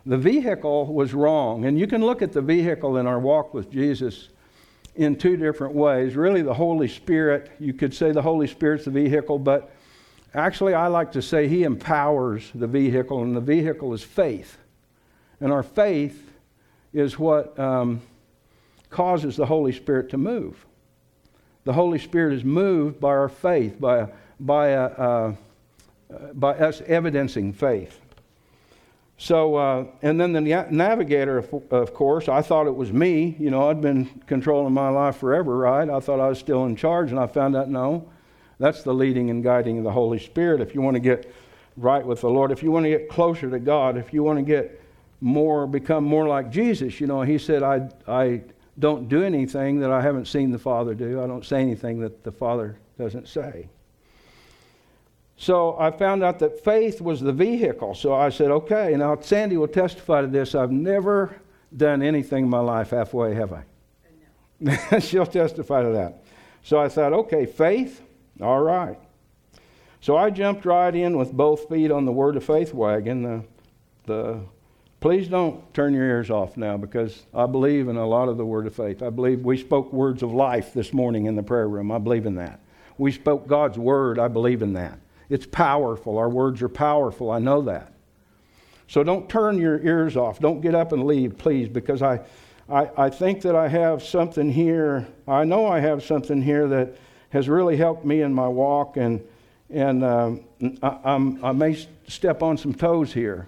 [0.06, 1.64] the vehicle was wrong.
[1.64, 4.28] And you can look at the vehicle in our walk with Jesus
[5.00, 6.14] in two different ways.
[6.14, 9.72] Really, the Holy Spirit, you could say the Holy Spirit's the vehicle, but
[10.34, 14.58] actually, I like to say He empowers the vehicle, and the vehicle is faith.
[15.40, 16.30] And our faith
[16.92, 18.02] is what um,
[18.90, 20.66] causes the Holy Spirit to move.
[21.64, 25.34] The Holy Spirit is moved by our faith, by, by, uh,
[26.10, 27.98] uh, by us evidencing faith.
[29.22, 30.40] So, uh, and then the
[30.70, 33.36] navigator, of, of, course, I thought it was me.
[33.38, 35.90] You know, I'd been controlling my life forever, right?
[35.90, 38.08] I thought I was still in charge, and I found out no,
[38.58, 40.62] that's the leading and guiding of the Holy Spirit.
[40.62, 41.30] If you want to get
[41.76, 44.38] right with the Lord, if you want to get closer to God, if you want
[44.38, 44.82] to get
[45.20, 48.40] more, become more like Jesus, you know, He said, I, I
[48.78, 51.22] don't do anything that I haven't seen the Father do.
[51.22, 53.68] I don't say anything that the Father doesn't say.
[55.40, 57.94] So I found out that faith was the vehicle.
[57.94, 58.94] So I said, okay.
[58.94, 60.54] Now, Sandy will testify to this.
[60.54, 61.34] I've never
[61.74, 63.62] done anything in my life halfway, have I?
[64.60, 64.76] No.
[65.00, 66.24] She'll testify to that.
[66.62, 68.02] So I thought, okay, faith,
[68.42, 68.98] all right.
[70.02, 73.22] So I jumped right in with both feet on the Word of Faith wagon.
[73.22, 73.44] The,
[74.04, 74.40] the,
[75.00, 78.44] please don't turn your ears off now because I believe in a lot of the
[78.44, 79.02] Word of Faith.
[79.02, 81.90] I believe we spoke words of life this morning in the prayer room.
[81.90, 82.60] I believe in that.
[82.98, 84.18] We spoke God's Word.
[84.18, 84.98] I believe in that.
[85.30, 86.18] It's powerful.
[86.18, 87.30] Our words are powerful.
[87.30, 87.92] I know that.
[88.88, 90.40] So don't turn your ears off.
[90.40, 92.20] Don't get up and leave, please, because I,
[92.68, 95.06] I, I think that I have something here.
[95.28, 96.96] I know I have something here that
[97.30, 99.24] has really helped me in my walk, and,
[99.70, 100.40] and um,
[100.82, 103.46] I, I, may step on some toes here.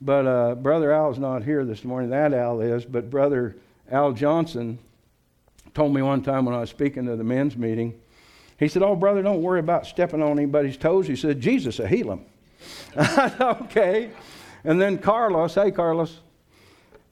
[0.00, 2.08] But uh, Brother Al's not here this morning.
[2.08, 2.86] That Al is.
[2.86, 3.56] But Brother
[3.90, 4.78] Al Johnson
[5.74, 8.00] told me one time when I was speaking to the men's meeting
[8.58, 11.06] he said, Oh, brother, don't worry about stepping on anybody's toes.
[11.06, 12.24] He said, Jesus will heal them.
[13.40, 14.10] okay.
[14.64, 16.20] And then Carlos, hey, Carlos,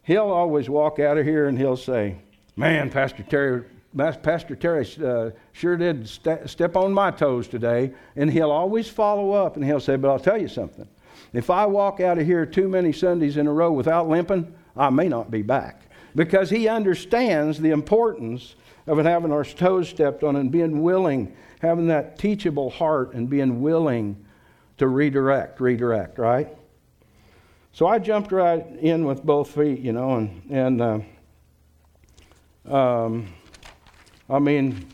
[0.02, 2.16] he'll always walk out of here and he'll say,
[2.56, 3.64] Man, Pastor Terry,
[3.96, 7.92] Pastor Terry uh, sure did st- step on my toes today.
[8.16, 10.88] And he'll always follow up and he'll say, But I'll tell you something.
[11.32, 14.90] If I walk out of here too many Sundays in a row without limping, I
[14.90, 15.82] may not be back.
[16.14, 18.54] Because he understands the importance
[18.86, 23.62] of having our toes stepped on and being willing, having that teachable heart and being
[23.62, 24.24] willing
[24.76, 26.48] to redirect, redirect, right?
[27.72, 30.82] So I jumped right in with both feet, you know, and, and
[32.68, 33.32] uh, um,
[34.28, 34.86] I mean,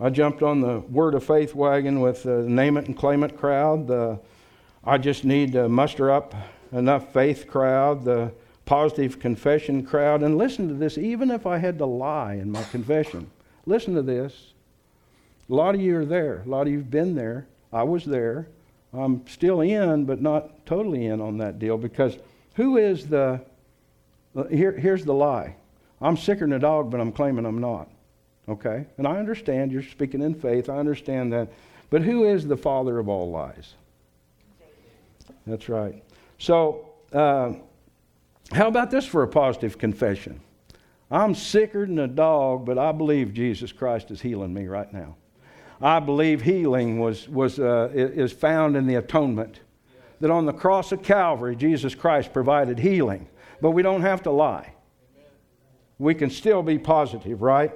[0.00, 3.36] I jumped on the Word of Faith wagon with the Name It and Claim It
[3.36, 3.86] crowd.
[3.86, 4.18] The,
[4.84, 6.34] I just need to muster up
[6.72, 8.32] enough faith crowd, the
[8.64, 10.22] positive confession crowd.
[10.22, 13.30] And listen to this, even if I had to lie in my confession,
[13.66, 14.52] listen to this.
[15.50, 16.42] A lot of you are there.
[16.46, 17.46] A lot of you have been there.
[17.72, 18.48] I was there.
[18.92, 22.16] I'm still in, but not totally in on that deal because
[22.54, 23.40] who is the.
[24.50, 25.54] Here, here's the lie
[26.00, 27.88] I'm sicker than a dog, but I'm claiming I'm not.
[28.48, 28.86] Okay?
[28.98, 30.68] And I understand you're speaking in faith.
[30.68, 31.48] I understand that.
[31.90, 33.74] But who is the father of all lies?
[35.46, 36.02] That's right.
[36.38, 37.52] So, uh,
[38.52, 40.40] how about this for a positive confession?
[41.10, 45.16] I'm sicker than a dog, but I believe Jesus Christ is healing me right now.
[45.80, 49.60] I believe healing was, was, uh, is found in the atonement.
[50.20, 53.28] That on the cross of Calvary, Jesus Christ provided healing.
[53.60, 54.72] But we don't have to lie.
[55.98, 57.72] We can still be positive, right?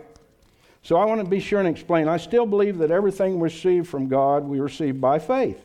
[0.83, 2.09] So I want to be sure and explain.
[2.09, 5.61] I still believe that everything we receive from God, we receive by faith.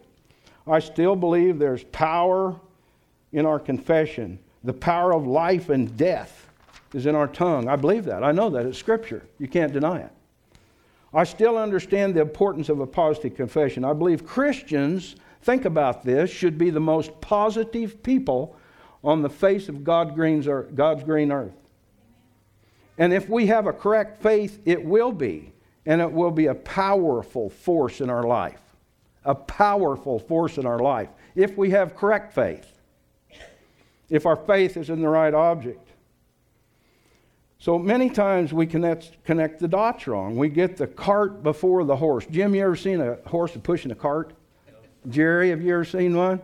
[0.68, 2.60] I still believe there's power
[3.32, 4.40] in our confession.
[4.64, 6.50] The power of life and death
[6.94, 7.68] is in our tongue.
[7.68, 8.24] I believe that.
[8.24, 8.66] I know that.
[8.66, 9.26] It's Scripture.
[9.40, 10.12] You can't deny it.
[11.14, 13.84] I still understand the importance of a positive confession.
[13.84, 18.56] I believe Christians, think about this, should be the most positive people
[19.04, 21.54] on the face of God's green earth.
[22.98, 25.52] And if we have a correct faith, it will be.
[25.86, 28.62] And it will be a powerful force in our life.
[29.26, 32.73] A powerful force in our life if we have correct faith.
[34.14, 35.90] If our faith is in the right object.
[37.58, 40.38] So many times we connect, connect the dots wrong.
[40.38, 42.28] We get the cart before the horse.
[42.30, 44.34] Jim, you ever seen a horse pushing a cart?
[45.10, 46.44] Jerry, have you ever seen one?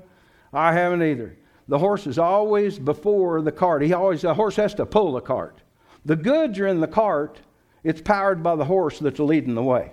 [0.52, 1.38] I haven't either.
[1.68, 3.84] The horse is always before the cart.
[3.84, 5.62] He always the horse has to pull the cart.
[6.06, 7.40] The goods are in the cart.
[7.84, 9.92] It's powered by the horse that's leading the way.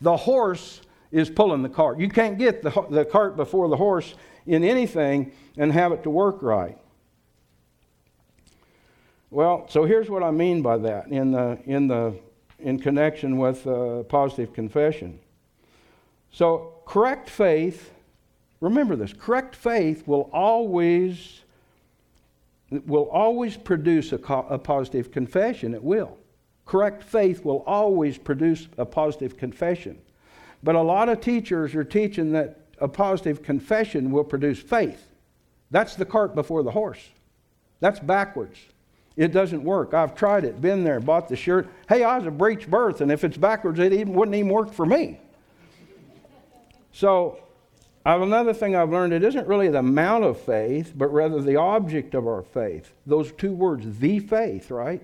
[0.00, 1.98] The horse is pulling the cart.
[1.98, 4.14] You can't get the, the cart before the horse
[4.46, 6.78] in anything and have it to work right.
[9.36, 12.18] Well, so here's what I mean by that in, the, in, the,
[12.58, 15.18] in connection with uh, positive confession.
[16.32, 17.92] So, correct faith,
[18.62, 21.42] remember this correct faith will always
[22.86, 25.74] will always produce a, co- a positive confession.
[25.74, 26.16] It will.
[26.64, 29.98] Correct faith will always produce a positive confession.
[30.62, 35.10] But a lot of teachers are teaching that a positive confession will produce faith.
[35.70, 37.06] That's the cart before the horse.
[37.80, 38.56] That's backwards.
[39.16, 39.94] It doesn't work.
[39.94, 41.68] I've tried it, been there, bought the shirt.
[41.88, 44.72] Hey, I was a breech birth, and if it's backwards, it even, wouldn't even work
[44.72, 45.18] for me.
[46.92, 47.38] So
[48.04, 52.14] another thing I've learned, it isn't really the amount of faith, but rather the object
[52.14, 52.92] of our faith.
[53.06, 55.02] Those two words, the faith, right?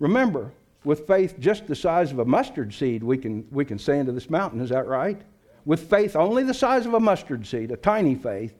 [0.00, 0.52] Remember,
[0.84, 4.12] with faith just the size of a mustard seed, we can, we can say into
[4.12, 5.20] this mountain, is that right?
[5.64, 8.54] With faith only the size of a mustard seed, a tiny faith.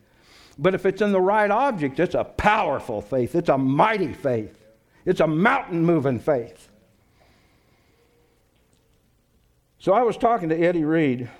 [0.58, 4.57] But if it's in the right object, it's a powerful faith, it's a mighty faith,
[5.08, 6.68] it's a mountain moving faith.
[9.78, 11.30] So I was talking to Eddie Reed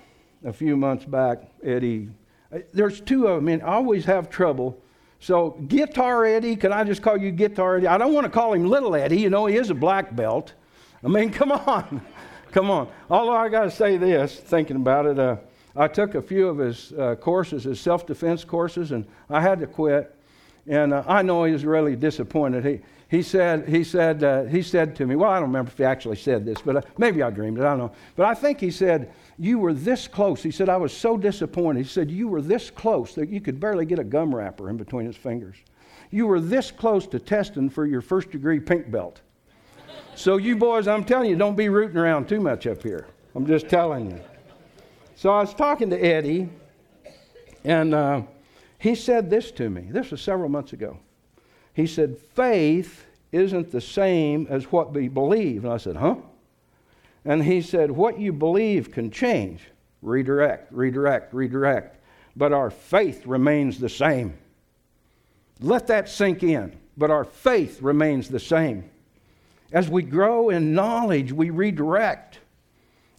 [0.42, 2.08] a few months back, Eddie.
[2.50, 4.80] Uh, there's two of them, and I always have trouble.
[5.20, 7.88] So, Guitar Eddie, can I just call you Guitar Eddie?
[7.88, 9.20] I don't want to call him Little Eddie.
[9.20, 10.54] You know, he is a black belt.
[11.04, 12.00] I mean, come on.
[12.52, 12.88] come on.
[13.10, 15.36] Although I got to say this, thinking about it, uh,
[15.76, 19.60] I took a few of his uh, courses, his self defense courses, and I had
[19.60, 20.14] to quit.
[20.66, 22.64] And uh, I know he was really disappointed.
[22.64, 25.78] He, he said, he said, uh, he said to me, well, I don't remember if
[25.78, 27.62] he actually said this, but uh, maybe I dreamed it.
[27.62, 27.92] I don't know.
[28.16, 30.42] But I think he said, you were this close.
[30.42, 31.84] He said, I was so disappointed.
[31.84, 34.76] He said, You were this close that you could barely get a gum wrapper in
[34.76, 35.56] between his fingers.
[36.10, 39.20] You were this close to testing for your first degree pink belt.
[40.16, 43.06] So, you boys, I'm telling you, don't be rooting around too much up here.
[43.36, 44.20] I'm just telling you.
[45.14, 46.48] So, I was talking to Eddie,
[47.62, 48.22] and uh,
[48.78, 49.82] he said this to me.
[49.90, 50.98] This was several months ago.
[51.78, 55.62] He said, Faith isn't the same as what we believe.
[55.62, 56.16] And I said, Huh?
[57.24, 59.60] And he said, What you believe can change.
[60.02, 62.02] Redirect, redirect, redirect.
[62.34, 64.36] But our faith remains the same.
[65.60, 66.76] Let that sink in.
[66.96, 68.90] But our faith remains the same.
[69.70, 72.40] As we grow in knowledge, we redirect.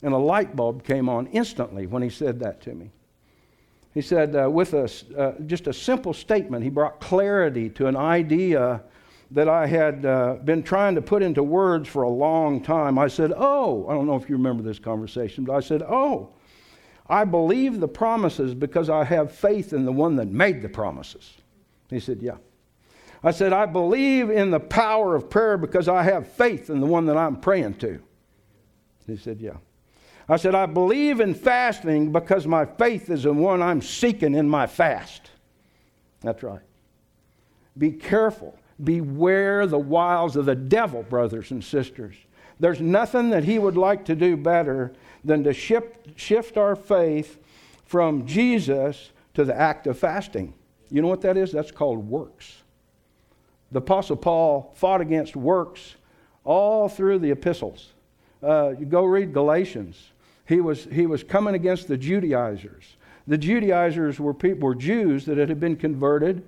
[0.04, 2.92] And a light bulb came on instantly when he said that to me.
[3.94, 7.96] He said, uh, with a, uh, just a simple statement, he brought clarity to an
[7.96, 8.84] idea
[9.32, 12.98] that I had uh, been trying to put into words for a long time.
[12.98, 16.34] I said, Oh, I don't know if you remember this conversation, but I said, Oh,
[17.08, 21.34] I believe the promises because I have faith in the one that made the promises.
[21.90, 22.38] He said, Yeah.
[23.24, 26.88] I said, I believe in the power of prayer because I have faith in the
[26.88, 28.00] one that I'm praying to.
[29.06, 29.58] He said, Yeah.
[30.30, 34.48] I said, I believe in fasting because my faith is in one I'm seeking in
[34.48, 35.32] my fast.
[36.22, 36.62] That's right.
[37.78, 38.56] Be careful.
[38.84, 42.16] Beware the wiles of the devil, brothers and sisters.
[42.60, 44.94] There's nothing that he would like to do better
[45.24, 47.40] than to shift, shift our faith
[47.86, 50.54] from Jesus to the act of fasting.
[50.92, 51.52] You know what that is?
[51.52, 52.62] That's called works.
[53.72, 55.96] The Apostle Paul fought against works
[56.44, 57.94] all through the epistles.
[58.44, 60.12] Uh, you go read Galatians.
[60.50, 62.98] He was, he was coming against the Judaizers.
[63.28, 66.44] The Judaizers were, people, were Jews that had been converted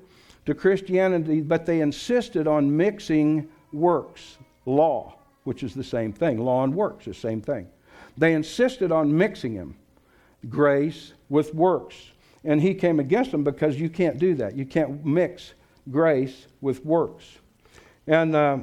[0.47, 5.13] to Christianity, but they insisted on mixing works, law,
[5.43, 6.39] which is the same thing.
[6.39, 7.69] Law and works the same thing.
[8.17, 9.75] They insisted on mixing them,
[10.49, 11.95] grace with works.
[12.43, 14.55] And he came against them because you can't do that.
[14.55, 15.53] You can't mix
[15.91, 17.25] grace with works.
[18.07, 18.57] And uh,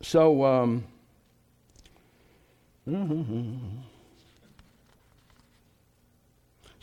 [0.00, 0.84] so, um,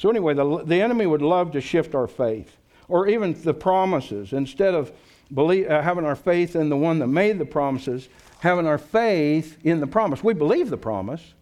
[0.01, 2.57] so anyway, the, the enemy would love to shift our faith
[2.87, 4.33] or even the promises.
[4.33, 4.91] Instead of
[5.31, 8.09] believe, uh, having our faith in the one that made the promises,
[8.39, 10.23] having our faith in the promise.
[10.23, 11.35] We believe the promise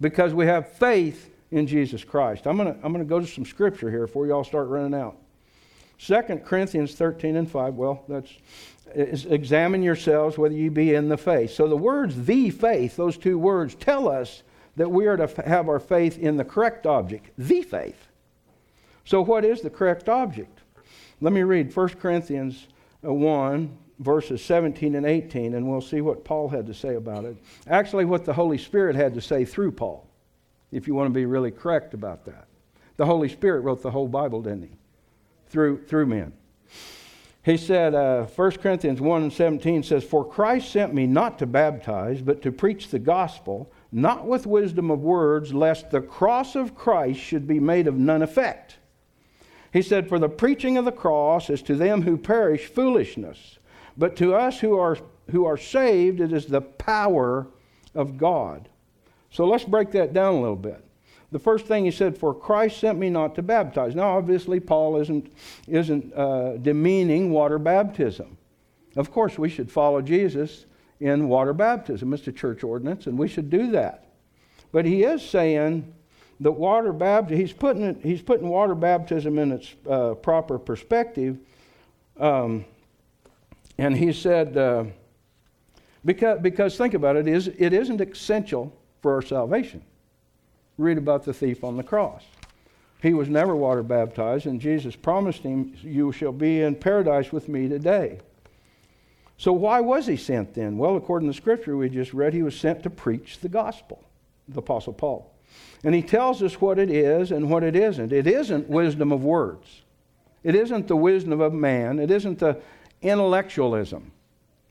[0.00, 2.46] because we have faith in Jesus Christ.
[2.46, 4.98] I'm going to I'm going to go to some scripture here before y'all start running
[4.98, 5.18] out.
[5.98, 8.32] 2 Corinthians 13 and 5, well, that's
[8.94, 11.50] examine yourselves whether you be in the faith.
[11.50, 14.42] So the words the faith, those two words, tell us
[14.76, 18.08] that we are to have our faith in the correct object, the faith.
[19.04, 20.60] So what is the correct object?
[21.20, 22.68] Let me read 1 Corinthians
[23.04, 27.24] uh, 1, verses 17 and 18, and we'll see what Paul had to say about
[27.24, 27.36] it.
[27.66, 30.06] Actually, what the Holy Spirit had to say through Paul,
[30.72, 32.46] if you want to be really correct about that.
[32.96, 34.70] The Holy Spirit wrote the whole Bible, didn't he?
[35.48, 36.32] Through, through men.
[37.42, 41.46] He said, uh, 1 Corinthians 1 and 17 says, For Christ sent me not to
[41.46, 46.74] baptize, but to preach the gospel, not with wisdom of words, lest the cross of
[46.74, 48.76] Christ should be made of none effect.
[49.72, 53.58] He said, For the preaching of the cross is to them who perish foolishness,
[53.96, 54.98] but to us who are,
[55.30, 57.46] who are saved, it is the power
[57.94, 58.68] of God.
[59.30, 60.84] So let's break that down a little bit.
[61.32, 63.94] The first thing he said, For Christ sent me not to baptize.
[63.94, 65.32] Now, obviously, Paul isn't,
[65.68, 68.36] isn't uh, demeaning water baptism.
[68.96, 70.66] Of course, we should follow Jesus
[71.00, 72.12] in water baptism.
[72.12, 74.06] It's a church ordinance, and we should do that.
[74.72, 75.92] But he is saying
[76.40, 81.38] that water baptism, he's putting, it, he's putting water baptism in its uh, proper perspective.
[82.18, 82.64] Um,
[83.78, 84.84] and he said, uh,
[86.04, 89.82] because, because think about it, is, it isn't essential for our salvation.
[90.78, 92.22] Read about the thief on the cross.
[93.02, 97.48] He was never water baptized, and Jesus promised him, You shall be in paradise with
[97.48, 98.20] me today.
[99.40, 100.76] So, why was he sent then?
[100.76, 104.04] Well, according to Scripture we just read, he was sent to preach the gospel,
[104.46, 105.32] the Apostle Paul.
[105.82, 108.12] And he tells us what it is and what it isn't.
[108.12, 109.80] It isn't wisdom of words,
[110.44, 112.60] it isn't the wisdom of man, it isn't the
[113.00, 114.12] intellectualism.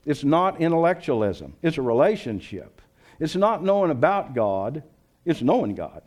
[0.06, 2.80] It's not intellectualism, it's a relationship.
[3.18, 4.84] It's not knowing about God,
[5.24, 6.02] it's knowing God.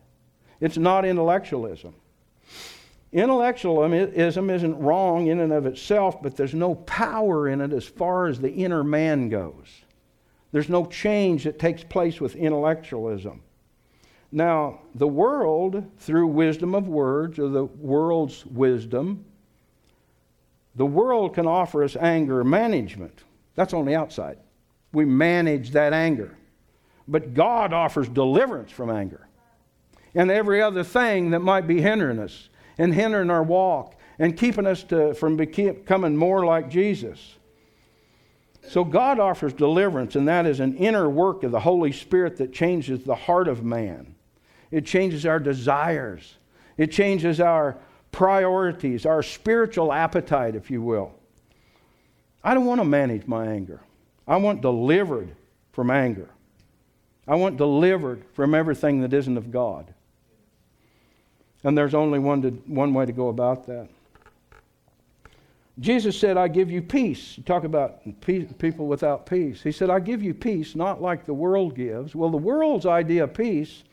[0.61, 1.95] It's not intellectualism.
[3.13, 8.25] Intellectualism isn't wrong in and of itself, but there's no power in it as far
[8.27, 9.83] as the inner man goes.
[10.51, 13.43] There's no change that takes place with intellectualism.
[14.31, 19.25] Now, the world, through wisdom of words or the world's wisdom,
[20.75, 23.23] the world can offer us anger management.
[23.53, 24.39] That's on the outside.
[24.91, 26.35] We manage that anger.
[27.07, 29.27] But God offers deliverance from anger
[30.15, 34.67] and every other thing that might be hindering us and hindering our walk and keeping
[34.67, 37.35] us to, from becoming more like Jesus.
[38.69, 42.53] So God offers deliverance, and that is an inner work of the Holy Spirit that
[42.53, 44.15] changes the heart of man.
[44.71, 46.35] It changes our desires.
[46.77, 47.77] It changes our
[48.11, 51.13] priorities, our spiritual appetite, if you will.
[52.43, 53.81] I don't want to manage my anger.
[54.27, 55.35] I want delivered
[55.71, 56.29] from anger.
[57.27, 59.93] I want delivered from everything that isn't of God.
[61.63, 63.87] And there's only one, to, one way to go about that.
[65.79, 67.35] Jesus said, I give you peace.
[67.37, 69.61] You talk about people without peace.
[69.63, 72.13] He said, I give you peace, not like the world gives.
[72.13, 73.83] Well, the world's idea of peace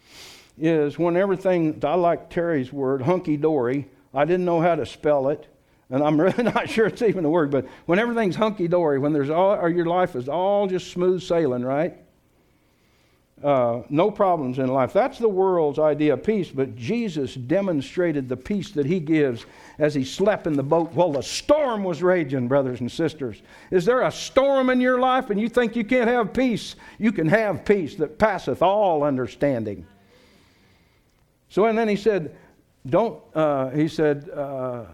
[0.59, 3.89] is when everything, I like Terry's word, hunky dory.
[4.13, 5.47] I didn't know how to spell it,
[5.89, 9.15] and I'm really not sure it's even a word, but when everything's hunky dory, when
[9.15, 11.97] there's all, or your life is all just smooth sailing, right?
[13.43, 14.93] Uh, no problems in life.
[14.93, 19.47] That's the world's idea of peace, but Jesus demonstrated the peace that he gives
[19.79, 23.41] as he slept in the boat while the storm was raging, brothers and sisters.
[23.71, 26.77] Is there a storm in your life and you think you can't have peace?
[26.99, 29.87] You can have peace that passeth all understanding.
[31.49, 32.37] So, and then he said,
[32.87, 34.85] Don't, uh, he said, uh,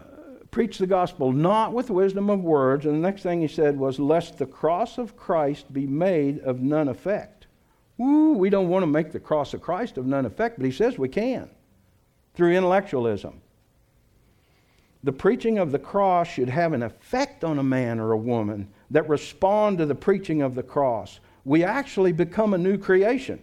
[0.51, 2.85] preach the gospel not with wisdom of words.
[2.85, 6.61] And the next thing he said was, lest the cross of Christ be made of
[6.61, 7.36] none effect.
[7.99, 10.71] Ooh, we don't want to make the cross of Christ of none effect, but he
[10.71, 11.49] says we can
[12.35, 13.41] through intellectualism.
[15.03, 18.67] The preaching of the cross should have an effect on a man or a woman
[18.91, 21.19] that respond to the preaching of the cross.
[21.45, 23.39] We actually become a new creation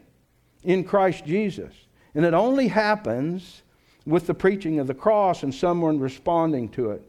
[0.62, 1.72] in Christ Jesus.
[2.14, 3.62] And it only happens
[4.06, 7.02] with the preaching of the cross and someone responding to it.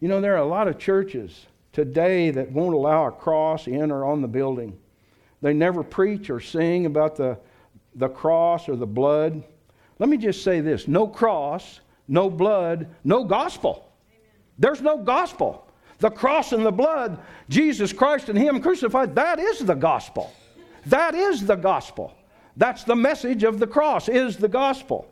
[0.00, 3.90] You know, there are a lot of churches today that won't allow a cross in
[3.90, 4.78] or on the building.
[5.44, 7.36] They never preach or sing about the,
[7.96, 9.44] the cross or the blood.
[9.98, 13.92] Let me just say this no cross, no blood, no gospel.
[14.58, 15.68] There's no gospel.
[15.98, 17.18] The cross and the blood,
[17.50, 20.32] Jesus Christ and Him crucified, that is the gospel.
[20.86, 22.14] That is the gospel.
[22.56, 25.06] That's the message of the cross, is the gospel.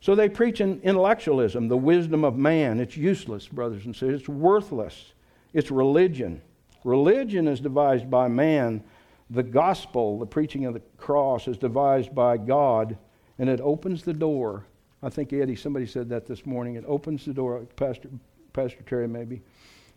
[0.00, 2.78] So they preach in intellectualism, the wisdom of man.
[2.78, 4.20] It's useless, brothers and sisters.
[4.20, 5.12] It's worthless.
[5.54, 6.40] It's religion.
[6.84, 8.82] Religion is devised by man.
[9.30, 12.96] The gospel, the preaching of the cross, is devised by God,
[13.38, 14.64] and it opens the door.
[15.02, 16.74] I think, Eddie, somebody said that this morning.
[16.74, 18.08] It opens the door, Pastor,
[18.52, 19.42] Pastor Terry maybe,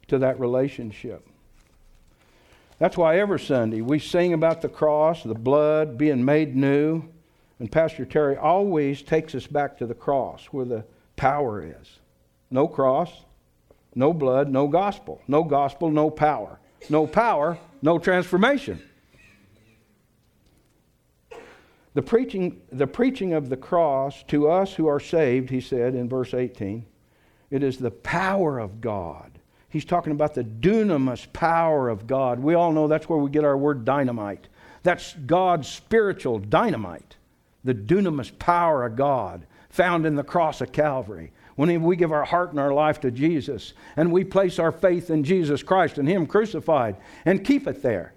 [0.08, 1.28] to that relationship.
[2.80, 7.04] That's why every Sunday we sing about the cross, the blood being made new.
[7.60, 10.84] And Pastor Terry always takes us back to the cross where the
[11.16, 12.00] power is.
[12.52, 13.26] No cross,
[13.96, 15.22] no blood, no gospel.
[15.28, 16.60] No gospel, no power.
[16.90, 18.82] No power, no transformation.
[21.94, 26.10] The preaching, the preaching of the cross to us who are saved, he said in
[26.10, 26.86] verse 18,
[27.52, 29.40] it is the power of God.
[29.70, 32.40] He's talking about the dunamis power of God.
[32.40, 34.48] We all know that's where we get our word dynamite.
[34.82, 37.16] That's God's spiritual dynamite,
[37.64, 41.32] the dunamis power of God found in the cross of Calvary.
[41.56, 45.10] When we give our heart and our life to Jesus and we place our faith
[45.10, 48.14] in Jesus Christ and Him crucified and keep it there.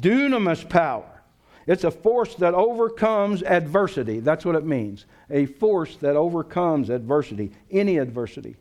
[0.00, 1.22] Dunamis power.
[1.66, 4.20] It's a force that overcomes adversity.
[4.20, 5.06] That's what it means.
[5.30, 8.56] A force that overcomes adversity, any adversity.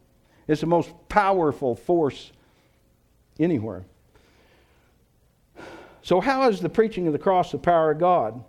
[0.47, 2.31] It's the most powerful force
[3.39, 3.85] anywhere.
[6.03, 8.43] So, how is the preaching of the cross the power of God?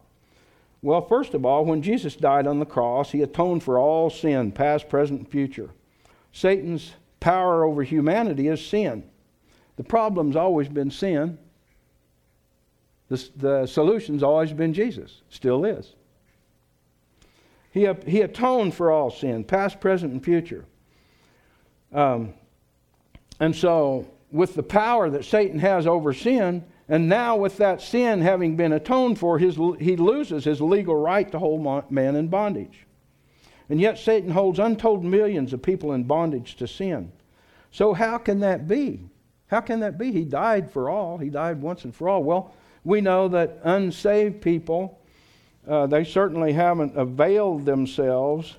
[0.82, 4.50] Well, first of all, when Jesus died on the cross, he atoned for all sin,
[4.50, 5.70] past, present, and future.
[6.32, 9.04] Satan's power over humanity is sin.
[9.76, 11.38] The problem's always been sin.
[13.08, 15.94] The, the solution's always been Jesus, still is.
[17.70, 20.64] He, he atoned for all sin, past, present, and future.
[21.92, 22.34] Um,
[23.38, 28.20] and so, with the power that Satan has over sin, and now with that sin
[28.20, 32.86] having been atoned for, his, he loses his legal right to hold man in bondage.
[33.70, 37.10] And yet, Satan holds untold millions of people in bondage to sin.
[37.70, 39.08] So, how can that be?
[39.46, 40.12] How can that be?
[40.12, 42.22] He died for all, he died once and for all.
[42.22, 42.54] Well,
[42.84, 45.00] we know that unsaved people,
[45.66, 48.54] uh, they certainly haven't availed themselves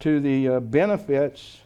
[0.00, 1.58] to the uh, benefits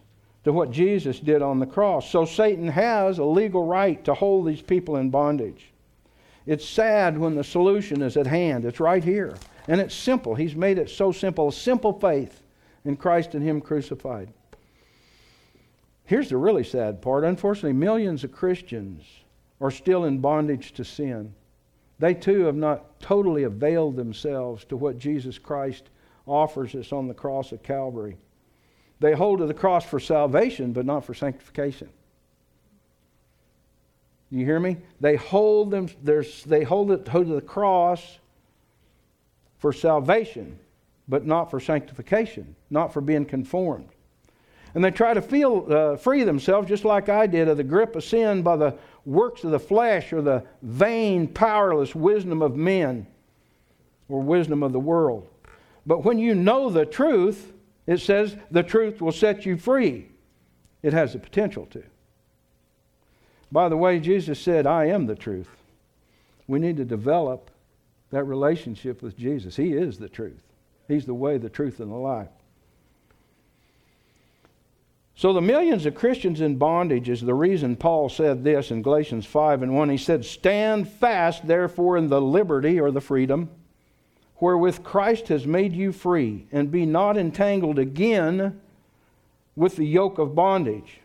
[0.43, 2.11] to what Jesus did on the cross.
[2.11, 5.68] So Satan has a legal right to hold these people in bondage.
[6.48, 8.64] It's sad when the solution is at hand.
[8.64, 9.34] It's right here.
[9.68, 10.34] And it's simple.
[10.34, 11.52] He's made it so simple.
[11.52, 12.42] Simple faith
[12.86, 14.32] in Christ and Him crucified.
[16.06, 17.24] Here's the really sad part.
[17.24, 19.04] Unfortunately, millions of Christians
[19.60, 21.34] are still in bondage to sin.
[21.98, 25.90] They too have not totally availed themselves to what Jesus Christ
[26.26, 28.16] offers us on the cross of Calvary.
[29.00, 31.90] They hold to the cross for salvation, but not for sanctification.
[34.30, 34.76] You hear me?
[35.00, 35.88] They hold them.
[36.02, 38.18] They hold it to the cross
[39.59, 40.59] for salvation,
[41.09, 43.88] but not for sanctification, not for being conformed.
[44.74, 47.96] And they try to feel uh, free themselves, just like I did, of the grip
[47.96, 53.06] of sin by the works of the flesh or the vain, powerless wisdom of men
[54.09, 55.26] or wisdom of the world.
[55.86, 57.52] But when you know the truth,
[57.86, 60.09] it says the truth will set you free.
[60.82, 61.82] It has the potential to.
[63.50, 65.48] By the way, Jesus said, I am the truth.
[66.46, 67.50] We need to develop
[68.10, 69.56] that relationship with Jesus.
[69.56, 70.42] He is the truth,
[70.86, 72.28] He's the way, the truth, and the life.
[75.14, 79.26] So, the millions of Christians in bondage is the reason Paul said this in Galatians
[79.26, 79.88] 5 and 1.
[79.88, 83.50] He said, Stand fast, therefore, in the liberty or the freedom
[84.40, 88.60] wherewith Christ has made you free, and be not entangled again
[89.56, 91.00] with the yoke of bondage.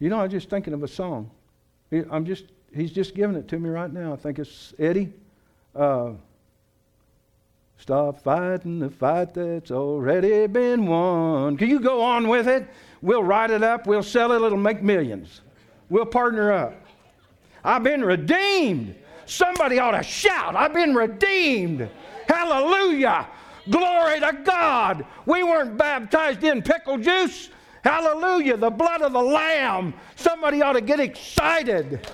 [0.00, 1.30] You know, I was just thinking of a song.
[2.10, 4.12] I'm just, he's just giving it to me right now.
[4.12, 5.12] I think it's Eddie.
[5.74, 6.12] Uh,
[7.80, 11.56] Stop fighting the fight that's already been won.
[11.56, 12.68] Can you go on with it?
[13.00, 15.40] We'll write it up, we'll sell it, it'll make millions.
[15.88, 16.74] We'll partner up.
[17.64, 18.94] I've been redeemed.
[19.24, 21.88] Somebody ought to shout, I've been redeemed.
[22.28, 23.26] Hallelujah.
[23.70, 25.06] Glory to God.
[25.24, 27.48] We weren't baptized in pickle juice.
[27.82, 28.56] Hallelujah.
[28.56, 29.94] The blood of the Lamb.
[30.16, 32.06] Somebody ought to get excited.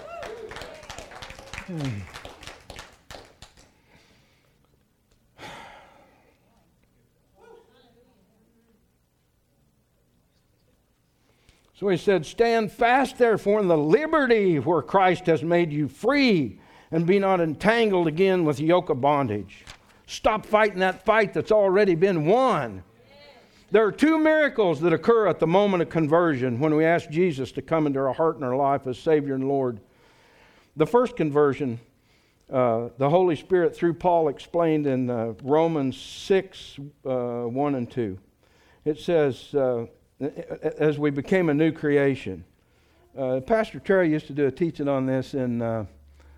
[11.74, 16.58] So he said, Stand fast, therefore, in the liberty where Christ has made you free,
[16.90, 19.64] and be not entangled again with the yoke of bondage.
[20.06, 22.82] Stop fighting that fight that's already been won.
[23.72, 27.50] There are two miracles that occur at the moment of conversion when we ask Jesus
[27.52, 29.80] to come into our heart and our life as Savior and Lord.
[30.76, 31.80] The first conversion,
[32.48, 37.10] uh, the Holy Spirit through Paul explained in uh, Romans 6 uh,
[37.42, 38.16] 1 and 2.
[38.84, 39.86] It says, uh,
[40.78, 42.44] as we became a new creation.
[43.18, 45.86] Uh, Pastor Terry used to do a teaching on this in, uh,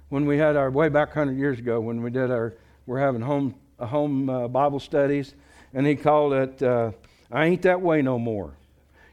[0.08, 2.54] when we had our, way back 100 years ago, when we did our,
[2.86, 5.34] we're having home, home Bible studies,
[5.74, 6.62] and he called it,
[7.30, 8.54] I ain't that way no more.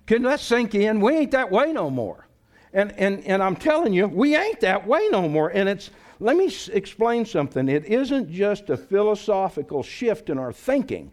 [0.05, 0.99] Can that sink in?
[0.99, 2.27] We ain't that way no more.
[2.73, 5.49] And, and, and I'm telling you, we ain't that way no more.
[5.49, 5.89] And it's,
[6.19, 7.67] let me s- explain something.
[7.69, 11.11] It isn't just a philosophical shift in our thinking.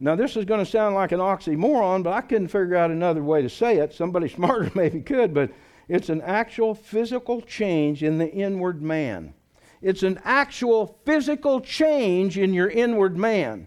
[0.00, 3.22] Now, this is going to sound like an oxymoron, but I couldn't figure out another
[3.22, 3.92] way to say it.
[3.92, 5.50] Somebody smarter maybe could, but
[5.88, 9.34] it's an actual physical change in the inward man.
[9.80, 13.66] It's an actual physical change in your inward man.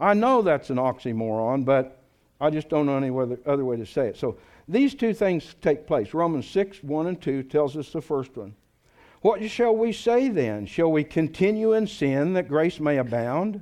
[0.00, 2.00] I know that's an oxymoron, but
[2.40, 3.10] I just don't know any
[3.46, 4.16] other way to say it.
[4.16, 6.14] So these two things take place.
[6.14, 8.54] Romans 6, 1 and 2 tells us the first one.
[9.20, 10.64] What shall we say then?
[10.64, 13.60] Shall we continue in sin that grace may abound?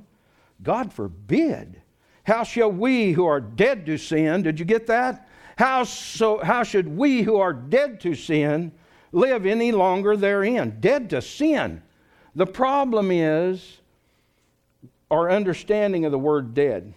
[0.63, 1.81] God forbid.
[2.23, 5.27] How shall we who are dead to sin, did you get that?
[5.57, 8.71] How, so, how should we who are dead to sin
[9.11, 10.77] live any longer therein?
[10.79, 11.81] Dead to sin.
[12.35, 13.78] The problem is
[15.11, 16.93] our understanding of the word dead.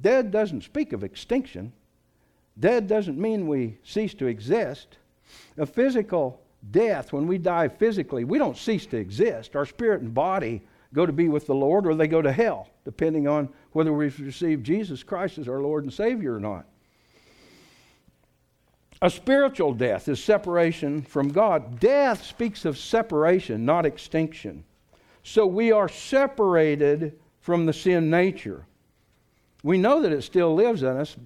[0.00, 1.72] Dead doesn't speak of extinction.
[2.58, 4.98] Dead doesn't mean we cease to exist.
[5.58, 9.56] A physical death, when we die physically, we don't cease to exist.
[9.56, 10.62] Our spirit and body
[10.92, 14.18] go to be with the Lord or they go to hell, depending on whether we've
[14.18, 16.66] received Jesus Christ as our Lord and Savior or not.
[19.02, 21.80] A spiritual death is separation from God.
[21.80, 24.64] Death speaks of separation, not extinction.
[25.22, 28.66] So we are separated from the sin nature.
[29.62, 31.16] We know that it still lives in us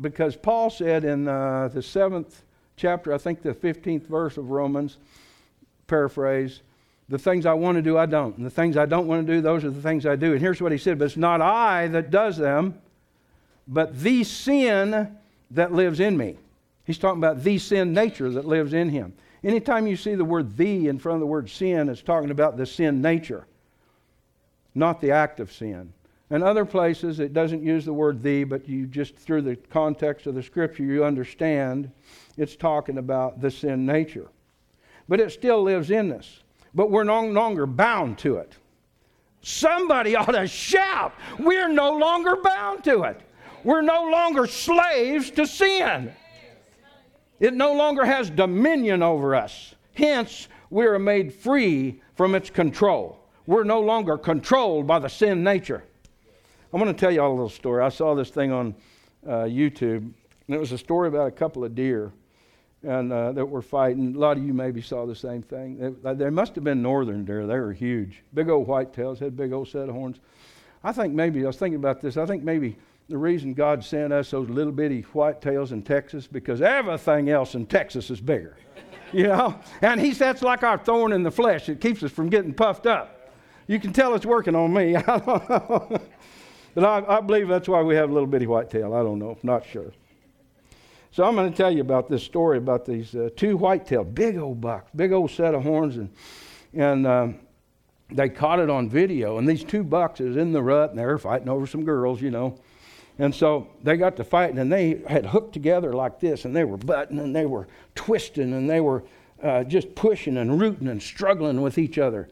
[0.00, 2.42] because Paul said in uh, the seventh
[2.76, 4.98] chapter, I think the 15th verse of Romans,
[5.86, 6.62] paraphrase,
[7.08, 8.36] the things I want to do, I don't.
[8.36, 10.32] And the things I don't want to do, those are the things I do.
[10.32, 12.80] And here's what he said But it's not I that does them,
[13.66, 15.16] but the sin
[15.50, 16.36] that lives in me.
[16.84, 19.12] He's talking about the sin nature that lives in him.
[19.42, 22.56] Anytime you see the word the in front of the word sin, it's talking about
[22.56, 23.46] the sin nature
[24.74, 25.92] not the act of sin.
[26.30, 30.26] In other places, it doesn't use the word "the," but you just, through the context
[30.26, 31.90] of the scripture, you understand
[32.36, 34.28] it's talking about the sin nature.
[35.08, 36.42] But it still lives in us.
[36.72, 38.56] But we're no longer bound to it.
[39.42, 43.20] Somebody ought to shout, we're no longer bound to it.
[43.64, 46.12] We're no longer slaves to sin.
[47.40, 49.74] It no longer has dominion over us.
[49.94, 55.42] Hence, we are made free from its control we're no longer controlled by the sin
[55.42, 55.82] nature.
[56.72, 57.82] I'm going to tell you all a little story.
[57.82, 58.74] I saw this thing on
[59.26, 62.12] uh, YouTube, and it was a story about a couple of deer
[62.82, 64.14] and uh, that were fighting.
[64.14, 65.96] A lot of you maybe saw the same thing.
[66.02, 67.46] They, they must have been northern deer.
[67.46, 70.20] They were huge, big old white tails, had big old set of horns.
[70.82, 72.16] I think maybe I was thinking about this.
[72.16, 72.76] I think maybe
[73.08, 77.54] the reason God sent us those little bitty white tails in Texas because everything else
[77.54, 78.56] in Texas is bigger,
[79.12, 79.58] you know.
[79.82, 81.68] And He that's like our thorn in the flesh.
[81.68, 83.19] It keeps us from getting puffed up.
[83.66, 84.92] You can tell it's working on me.
[85.06, 86.02] but
[86.76, 88.94] I, I, believe that's why we have a little bitty white tail.
[88.94, 89.92] I don't know, not sure.
[91.12, 94.38] So I'm going to tell you about this story about these uh, two whitetail, big
[94.38, 96.10] old bucks, big old set of horns, and
[96.72, 97.40] and um,
[98.12, 99.38] they caught it on video.
[99.38, 102.30] And these two bucks is in the rut, and they're fighting over some girls, you
[102.30, 102.58] know.
[103.18, 106.64] And so they got to fighting, and they had hooked together like this, and they
[106.64, 109.02] were butting, and they were twisting, and they were
[109.42, 112.28] uh, just pushing and rooting and struggling with each other.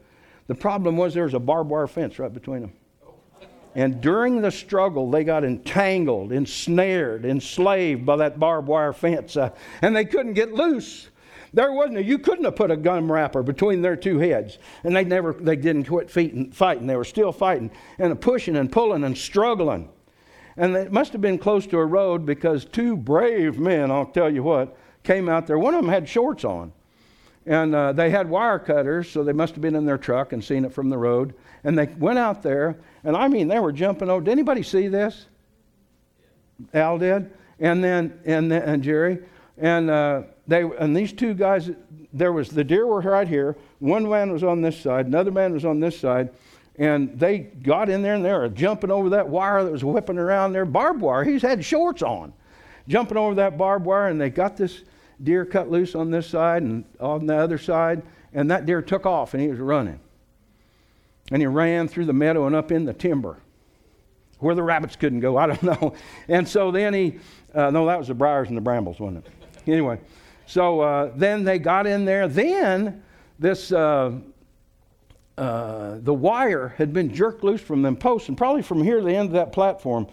[0.49, 2.73] The problem was there was a barbed wire fence right between them.
[3.75, 9.51] And during the struggle, they got entangled, ensnared, enslaved by that barbed wire fence, uh,
[9.83, 11.09] and they couldn't get loose.
[11.53, 14.57] There wasn't a, you couldn't have put a gum wrapper between their two heads.
[14.83, 16.87] And they never, they didn't quit fighting, fighting.
[16.87, 17.69] They were still fighting
[17.99, 19.87] and pushing and pulling and struggling.
[20.57, 24.33] And it must have been close to a road because two brave men, I'll tell
[24.33, 25.59] you what, came out there.
[25.59, 26.73] One of them had shorts on.
[27.45, 30.43] And uh, they had wire cutters, so they must have been in their truck and
[30.43, 31.33] seen it from the road.
[31.63, 34.23] And they went out there, and I mean, they were jumping over.
[34.23, 35.25] Did anybody see this?
[36.73, 39.19] Al did, and then and then, and Jerry,
[39.57, 41.71] and uh, they and these two guys.
[42.11, 43.55] There was the deer were right here.
[43.79, 46.29] One man was on this side, another man was on this side,
[46.77, 50.17] and they got in there and they were jumping over that wire that was whipping
[50.17, 51.23] around there, barbed wire.
[51.23, 52.33] He's had shorts on,
[52.87, 54.81] jumping over that barbed wire, and they got this
[55.23, 58.01] deer cut loose on this side and on the other side,
[58.33, 59.99] and that deer took off and he was running.
[61.31, 63.37] And he ran through the meadow and up in the timber
[64.39, 65.37] where the rabbits couldn't go.
[65.37, 65.93] I don't know.
[66.27, 67.19] And so then he,
[67.53, 69.31] uh, no, that was the briars and the brambles, wasn't it?
[69.67, 69.99] Anyway,
[70.45, 72.27] so uh, then they got in there.
[72.27, 73.03] Then
[73.37, 74.13] this, uh,
[75.37, 79.05] uh, the wire had been jerked loose from them posts, and probably from here to
[79.05, 80.07] the end of that platform,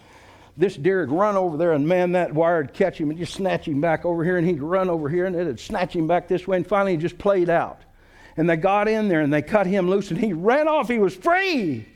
[0.57, 3.35] this deer would run over there, and man, that wire would catch him and just
[3.35, 6.29] snatch him back over here, and he'd run over here, and it'd snatch him back
[6.29, 7.83] this way, and finally he just played out.
[8.39, 10.89] And they got in there and they cut him loose, and he ran off.
[10.89, 11.89] He was free.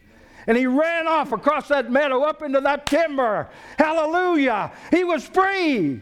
[0.47, 3.51] And he ran off across that meadow up into that timber.
[3.79, 4.73] Hallelujah.
[4.91, 6.01] He was free.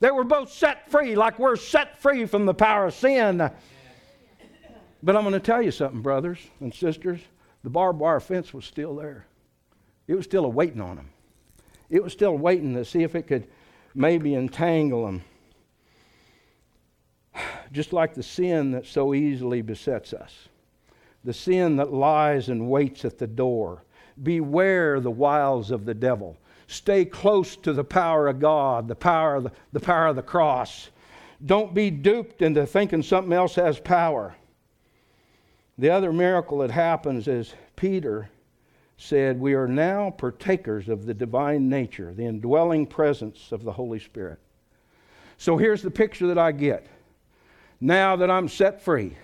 [0.00, 3.50] They were both set free, like we're set free from the power of sin.
[5.02, 7.20] But I'm going to tell you something, brothers and sisters.
[7.62, 9.26] The barbed wire fence was still there,
[10.08, 11.10] it was still waiting on them.
[11.90, 13.46] It was still waiting to see if it could
[13.94, 15.24] maybe entangle them.
[17.72, 20.48] Just like the sin that so easily besets us
[21.24, 23.84] the sin that lies and waits at the door.
[24.22, 26.36] Beware the wiles of the devil.
[26.66, 30.22] Stay close to the power of God, the power of the, the power of the
[30.22, 30.90] cross.
[31.44, 34.34] Don't be duped into thinking something else has power.
[35.78, 38.28] The other miracle that happens is Peter
[39.00, 43.98] said, We are now partakers of the divine nature, the indwelling presence of the Holy
[43.98, 44.38] Spirit.
[45.38, 46.86] So here's the picture that I get.
[47.80, 49.16] Now that I'm set free,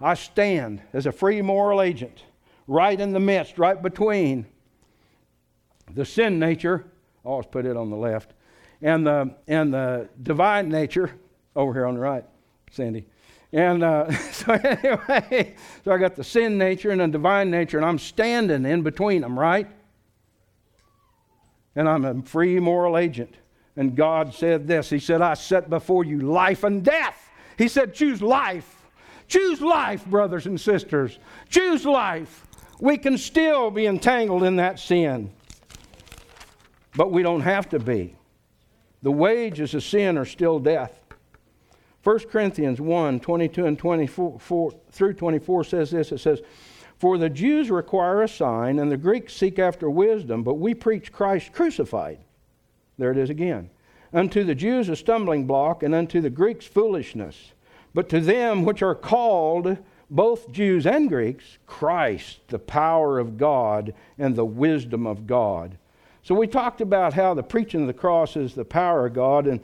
[0.00, 2.24] I stand as a free moral agent
[2.66, 4.44] right in the midst, right between
[5.94, 6.84] the sin nature,
[7.22, 8.32] always put it on the left,
[8.80, 11.12] and the, and the divine nature
[11.54, 12.24] over here on the right,
[12.72, 13.06] Sandy.
[13.52, 15.54] And uh, so, anyway,
[15.84, 19.22] so I got the sin nature and the divine nature, and I'm standing in between
[19.22, 19.68] them, right?
[21.76, 23.34] And I'm a free moral agent.
[23.76, 27.30] And God said this He said, I set before you life and death.
[27.58, 28.82] He said, choose life.
[29.28, 31.18] Choose life, brothers and sisters.
[31.48, 32.46] Choose life.
[32.80, 35.30] We can still be entangled in that sin,
[36.96, 38.16] but we don't have to be.
[39.02, 41.01] The wages of sin are still death.
[42.04, 46.42] 1 Corinthians 1 22 and 24 through 24 says this it says,
[46.98, 51.12] For the Jews require a sign, and the Greeks seek after wisdom, but we preach
[51.12, 52.18] Christ crucified.
[52.98, 53.70] There it is again.
[54.12, 57.52] Unto the Jews a stumbling block, and unto the Greeks foolishness.
[57.94, 59.78] But to them which are called,
[60.10, 65.78] both Jews and Greeks, Christ, the power of God and the wisdom of God.
[66.22, 69.46] So we talked about how the preaching of the cross is the power of God,
[69.46, 69.60] and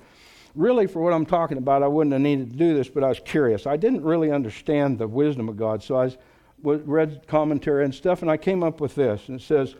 [0.59, 3.09] really for what I'm talking about, I wouldn't have needed to do this, but I
[3.09, 3.67] was curious.
[3.67, 6.17] I didn't really understand the wisdom of God, so I
[6.63, 9.77] read commentary and stuff, and I came up with this, and it says,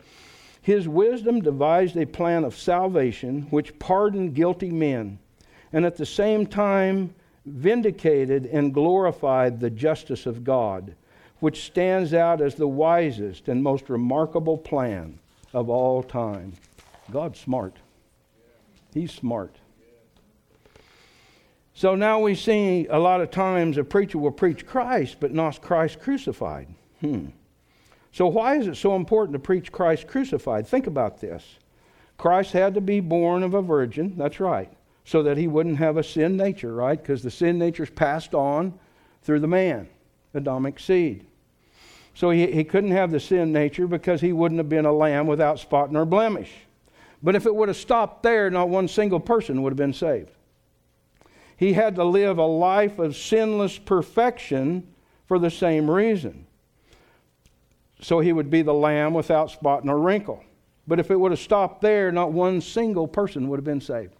[0.61, 5.19] His wisdom devised a plan of salvation which pardoned guilty men,
[5.73, 7.13] and at the same time
[7.45, 10.95] vindicated and glorified the justice of God,
[11.41, 15.19] which stands out as the wisest and most remarkable plan
[15.53, 16.53] of all time.
[17.11, 17.75] God's smart.
[18.93, 19.55] He's smart.
[21.79, 25.61] So now we see a lot of times a preacher will preach Christ, but not
[25.61, 26.67] Christ crucified.
[26.99, 27.27] Hmm.
[28.11, 30.67] So, why is it so important to preach Christ crucified?
[30.67, 31.41] Think about this.
[32.17, 34.69] Christ had to be born of a virgin, that's right
[35.05, 37.01] so that he wouldn't have a sin nature, right?
[37.01, 38.77] Because the sin nature is passed on
[39.23, 39.87] through the man,
[40.35, 41.25] Adamic seed.
[42.13, 45.25] So he, he couldn't have the sin nature because he wouldn't have been a lamb
[45.25, 46.51] without spot nor blemish.
[47.23, 50.29] But if it would have stopped there, not one single person would have been saved.
[51.59, 54.87] He had to live a life of sinless perfection
[55.27, 56.47] for the same reason.
[57.99, 60.41] So he would be the lamb without spot nor wrinkle.
[60.87, 64.13] But if it would have stopped there, not one single person would have been saved.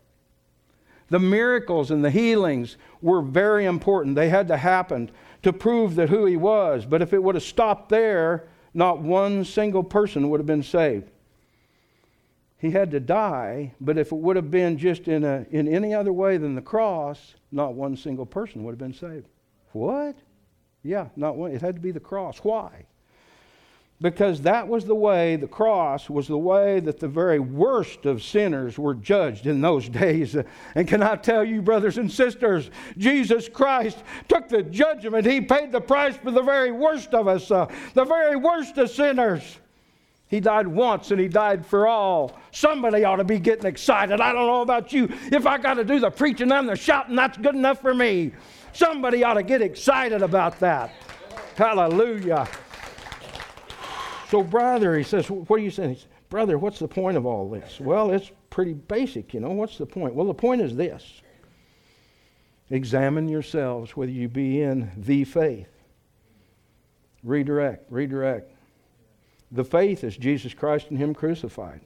[1.07, 4.17] The miracles and the healings were very important.
[4.17, 5.09] They had to happen
[5.41, 6.85] to prove that who he was.
[6.85, 11.09] But if it would have stopped there, not one single person would have been saved.
[12.59, 15.93] He had to die, but if it would have been just in, a, in any
[15.93, 19.29] other way than the cross, not one single person would have been saved.
[19.71, 20.17] What?
[20.83, 21.51] Yeah, not one.
[21.51, 22.39] It had to be the cross.
[22.39, 22.85] Why?
[24.01, 28.23] Because that was the way, the cross was the way that the very worst of
[28.23, 30.35] sinners were judged in those days.
[30.75, 35.25] And can I tell you, brothers and sisters, Jesus Christ took the judgment.
[35.25, 38.89] He paid the price for the very worst of us, uh, the very worst of
[38.89, 39.59] sinners.
[40.29, 42.37] He died once and he died for all.
[42.51, 44.21] Somebody ought to be getting excited.
[44.21, 45.09] I don't know about you.
[45.31, 48.31] If I got to do the preaching and the shouting, that's good enough for me.
[48.71, 50.93] Somebody ought to get excited about that.
[51.55, 52.47] Hallelujah.
[54.29, 55.89] So, brother, he says, What are you saying?
[55.89, 57.79] He says, Brother, what's the point of all this?
[57.79, 59.49] Well, it's pretty basic, you know.
[59.49, 60.13] What's the point?
[60.13, 61.21] Well, the point is this
[62.69, 65.69] examine yourselves whether you be in the faith.
[67.23, 68.53] Redirect, redirect.
[69.51, 71.81] The faith is Jesus Christ and Him crucified.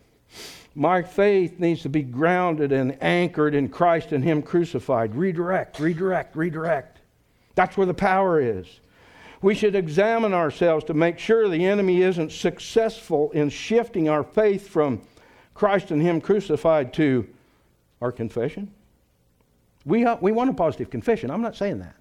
[0.75, 5.15] My faith needs to be grounded and anchored in Christ and Him crucified.
[5.15, 6.99] Redirect, redirect, redirect.
[7.55, 8.67] That's where the power is.
[9.41, 14.67] We should examine ourselves to make sure the enemy isn't successful in shifting our faith
[14.67, 15.01] from
[15.53, 17.27] Christ and Him crucified to
[18.01, 18.71] our confession.
[19.85, 21.29] We, uh, we want a positive confession.
[21.29, 21.95] I'm not saying that.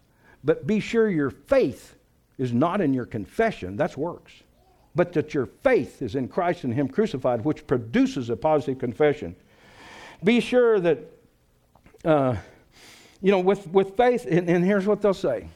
[0.44, 1.94] But be sure your faith
[2.38, 3.76] is not in your confession.
[3.76, 4.32] That's works
[4.94, 9.34] but that your faith is in Christ and Him crucified, which produces a positive confession.
[10.22, 10.98] Be sure that,
[12.04, 12.36] uh,
[13.20, 15.48] you know, with, with faith, and, and here's what they'll say.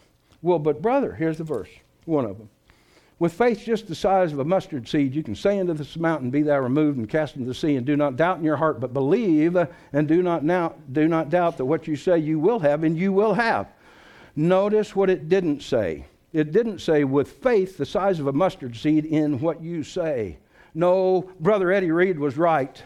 [0.42, 1.68] Well, but brother, here's the verse,
[2.04, 2.48] one of them.
[3.18, 6.30] With faith just the size of a mustard seed, you can say unto this mountain,
[6.30, 8.78] Be thou removed and cast into the sea, and do not doubt in your heart,
[8.78, 9.56] but believe,
[9.92, 12.96] and do not, now, do not doubt that what you say you will have, and
[12.96, 13.68] you will have.
[14.34, 16.04] Notice what it didn't say.
[16.36, 20.36] It didn't say, with faith the size of a mustard seed in what you say.
[20.74, 22.82] No, Brother Eddie Reed was right.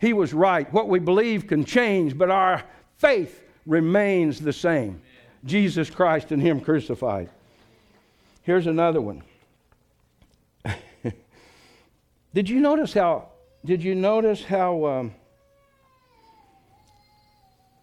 [0.00, 0.72] He was right.
[0.72, 2.64] What we believe can change, but our
[2.96, 5.02] faith remains the same.
[5.44, 7.28] Jesus Christ and Him crucified.
[8.42, 9.22] Here's another one.
[12.32, 13.28] did you notice how?
[13.66, 14.86] Did you notice how?
[14.86, 15.14] Um,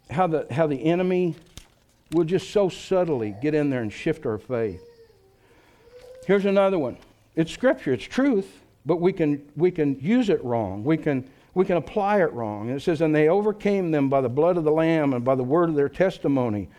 [0.09, 1.35] how the how the enemy
[2.11, 4.81] will just so subtly get in there and shift our faith.
[6.25, 6.97] Here's another one.
[7.35, 10.83] It's scripture, it's truth, but we can, we can use it wrong.
[10.83, 12.69] We can, we can apply it wrong.
[12.69, 15.35] And it says, And they overcame them by the blood of the Lamb and by
[15.35, 16.69] the word of their testimony.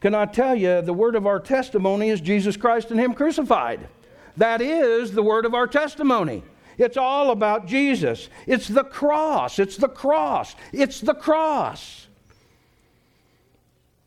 [0.00, 3.88] Can I tell you, the word of our testimony is Jesus Christ and Him crucified.
[4.36, 6.42] That is the word of our testimony.
[6.78, 8.28] It's all about Jesus.
[8.46, 9.58] It's the cross.
[9.58, 10.54] It's the cross.
[10.72, 12.06] It's the cross.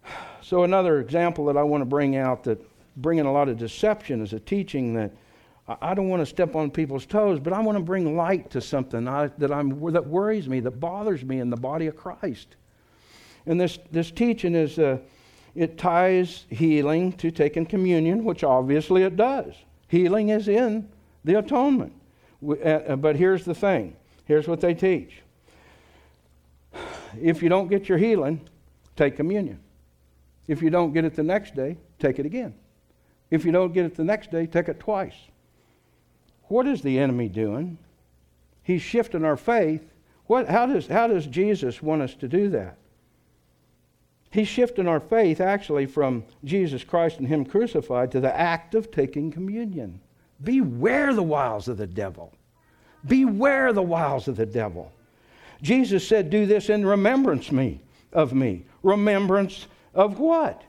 [0.41, 2.59] So, another example that I want to bring out that
[3.01, 5.11] bringing a lot of deception as a teaching that
[5.81, 8.61] I don't want to step on people's toes, but I want to bring light to
[8.61, 12.55] something I, that, I'm, that worries me, that bothers me in the body of Christ.
[13.45, 14.97] And this, this teaching is, uh,
[15.53, 19.53] it ties healing to taking communion, which obviously it does.
[19.88, 20.89] Healing is in
[21.23, 21.93] the atonement.
[22.47, 23.95] Uh, uh, but here's the thing
[24.26, 25.21] here's what they teach.
[27.19, 28.47] If you don't get your healing,
[28.95, 29.59] take communion.
[30.47, 32.53] If you don't get it the next day, take it again.
[33.30, 35.15] If you don't get it the next day, take it twice.
[36.43, 37.77] What is the enemy doing?
[38.64, 39.93] He's shifting our faith.
[40.26, 42.77] What, how, does, how does Jesus want us to do that?
[44.31, 48.91] He's shifting our faith actually from Jesus Christ and Him crucified to the act of
[48.91, 50.01] taking communion.
[50.43, 52.31] Beware the wiles of the devil.
[53.06, 54.91] Beware the wiles of the devil.
[55.61, 57.81] Jesus said, Do this in remembrance me
[58.14, 58.65] of me.
[58.84, 60.64] Remembrance of what?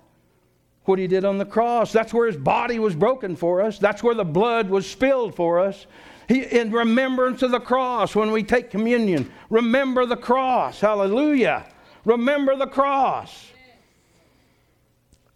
[0.91, 1.93] What he did on the cross.
[1.93, 5.61] That's where his body was broken for us, that's where the blood was spilled for
[5.61, 5.87] us.
[6.29, 10.81] He, in remembrance of the cross, when we take communion, remember the cross.
[10.81, 11.65] Hallelujah.
[12.05, 13.47] Remember the cross.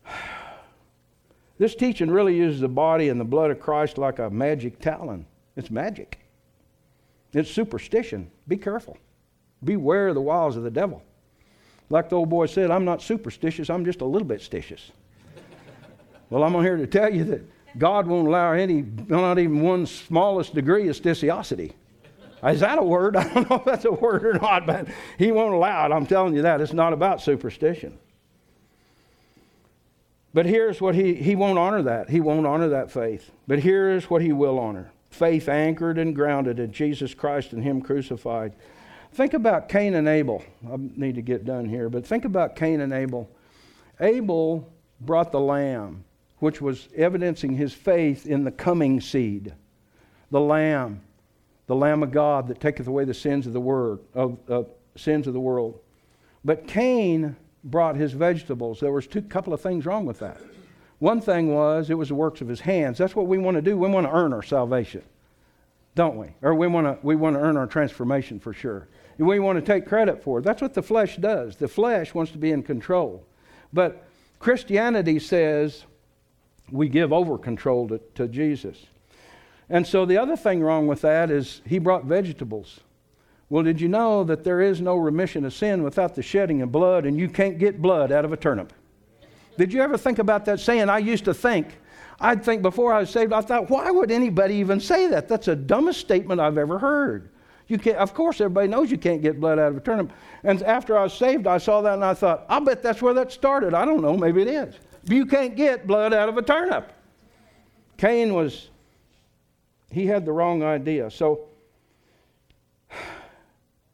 [1.57, 5.25] This teaching really uses the body and the blood of Christ like a magic talon.
[5.55, 6.19] It's magic.
[7.33, 8.29] It's superstition.
[8.49, 8.99] Be careful.
[9.63, 11.01] Beware of the wiles of the devil.
[11.91, 14.91] Like the old boy said, I'm not superstitious, I'm just a little bit stitious.
[16.31, 17.43] Well, I'm here to tell you that
[17.79, 21.73] God won't allow any, not even one smallest degree of stitiosity.
[22.45, 23.17] Is that a word?
[23.17, 24.89] I don't know if that's a word or not, but
[25.19, 25.93] He won't allow it.
[25.93, 26.61] I'm telling you that.
[26.61, 27.99] It's not about superstition.
[30.33, 32.11] But here's what He, he won't honor that.
[32.11, 33.31] He won't honor that faith.
[33.47, 37.81] But here's what He will honor faith anchored and grounded in Jesus Christ and Him
[37.81, 38.53] crucified.
[39.13, 40.43] Think about Cain and Abel.
[40.69, 43.31] I need to get done here, but think about Cain and Abel.
[44.01, 44.69] Abel
[45.01, 46.05] brought the lamb
[46.45, 49.55] which was evidencing his faith in the coming seed,
[50.31, 51.01] the Lamb.
[51.67, 55.27] the Lamb of God that taketh away the sins of the word of, of sins
[55.27, 55.81] of the world.
[56.45, 57.35] But Cain
[57.65, 58.79] brought his vegetables.
[58.79, 60.37] There was two couple of things wrong with that.
[60.99, 62.99] One thing was it was the works of his hands.
[62.99, 63.79] That's what we want to do.
[63.79, 65.03] We want to earn our salvation,
[65.95, 66.29] don't we?
[66.43, 68.87] Or we want to we want to earn our transformation for sure.
[69.17, 70.43] We want to take credit for it.
[70.43, 71.57] That's what the flesh does.
[71.57, 73.25] The flesh wants to be in control.
[73.73, 74.07] But
[74.41, 75.87] Christianity says
[76.71, 78.87] we give over control to, to Jesus.
[79.69, 82.81] And so the other thing wrong with that is he brought vegetables.
[83.51, 86.73] Well, did you know that there is no remission of sin without the shedding of
[86.73, 88.73] blood, and you can't get blood out of a turnip?
[89.57, 90.89] Did you ever think about that saying?
[90.89, 91.79] I used to think,
[92.21, 95.29] I'd think before I was saved, I thought, why would anybody even say that?
[95.29, 97.31] That's the dumbest statement I've ever heard.
[97.67, 100.13] You can't, of course, everybody knows you can't get blood out of a turnip.
[100.43, 103.15] And after I was saved, I saw that and I thought, I'll bet that's where
[103.15, 103.73] that started.
[103.73, 104.75] I don't know, maybe it is.
[105.07, 106.93] You can't get blood out of a turnip.
[107.97, 108.71] Cain was,
[109.91, 111.11] he had the wrong idea.
[111.11, 111.47] So,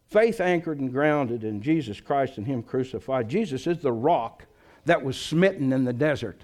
[0.09, 3.29] faith anchored and grounded in Jesus Christ and Him crucified.
[3.29, 4.47] Jesus is the rock
[4.85, 6.41] that was smitten in the desert.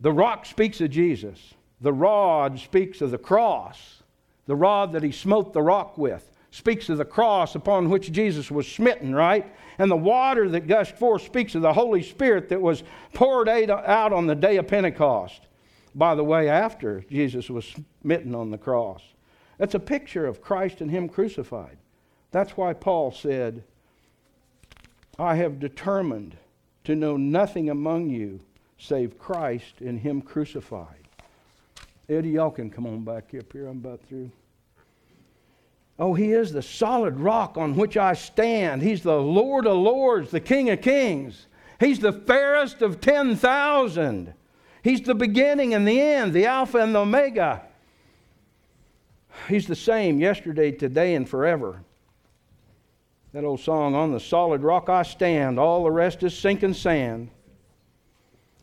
[0.00, 4.00] The rock speaks of Jesus, the rod speaks of the cross.
[4.46, 8.50] The rod that he smote the rock with speaks of the cross upon which Jesus
[8.50, 9.46] was smitten, right?
[9.80, 12.82] And the water that gushed forth speaks of the Holy Spirit that was
[13.14, 15.40] poured out on the day of Pentecost.
[15.94, 19.00] By the way, after Jesus was smitten on the cross.
[19.56, 21.78] That's a picture of Christ and Him crucified.
[22.30, 23.64] That's why Paul said,
[25.18, 26.36] I have determined
[26.84, 28.40] to know nothing among you
[28.76, 31.08] save Christ and Him crucified.
[32.06, 33.66] Eddie, y'all can come on back up here.
[33.66, 34.30] I'm about through.
[36.00, 38.80] Oh, he is the solid rock on which I stand.
[38.80, 41.46] He's the Lord of lords, the King of kings.
[41.78, 44.32] He's the fairest of 10,000.
[44.82, 47.62] He's the beginning and the end, the Alpha and the Omega.
[49.46, 51.82] He's the same yesterday, today, and forever.
[53.32, 57.28] That old song, On the Solid Rock I Stand, all the rest is sinking sand.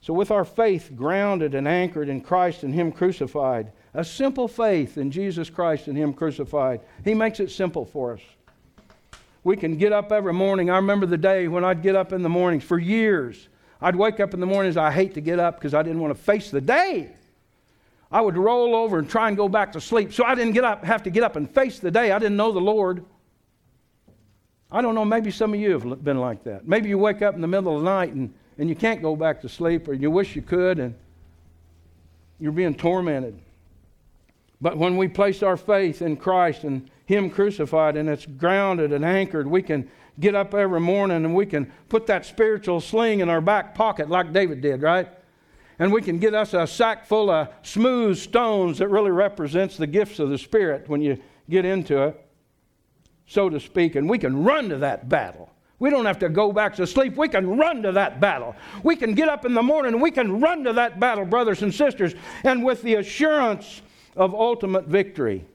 [0.01, 4.99] So, with our faith grounded and anchored in Christ and Him crucified, a simple faith
[4.99, 6.81] in Jesus Christ and Him crucified.
[7.03, 8.21] He makes it simple for us.
[9.43, 10.69] We can get up every morning.
[10.69, 13.49] I remember the day when I'd get up in the mornings for years.
[13.81, 14.77] I'd wake up in the mornings.
[14.77, 17.11] I hate to get up because I didn't want to face the day.
[18.11, 20.13] I would roll over and try and go back to sleep.
[20.13, 22.11] So I didn't get up, have to get up and face the day.
[22.11, 23.03] I didn't know the Lord.
[24.71, 26.67] I don't know, maybe some of you have been like that.
[26.67, 29.15] Maybe you wake up in the middle of the night and, and you can't go
[29.15, 30.93] back to sleep, or you wish you could, and
[32.39, 33.39] you're being tormented.
[34.59, 39.05] But when we place our faith in Christ and Him crucified and it's grounded and
[39.05, 39.89] anchored, we can
[40.19, 44.09] get up every morning and we can put that spiritual sling in our back pocket
[44.09, 45.07] like David did, right?
[45.79, 49.85] And we can get us a sack full of smooth stones that really represents the
[49.85, 52.27] gifts of the Spirit when you get into it,
[53.27, 55.51] so to speak, and we can run to that battle.
[55.79, 57.15] We don't have to go back to sleep.
[57.15, 58.55] We can run to that battle.
[58.81, 61.71] We can get up in the morning we can run to that battle, brothers and
[61.71, 63.83] sisters, and with the assurance
[64.17, 65.45] of ultimate victory.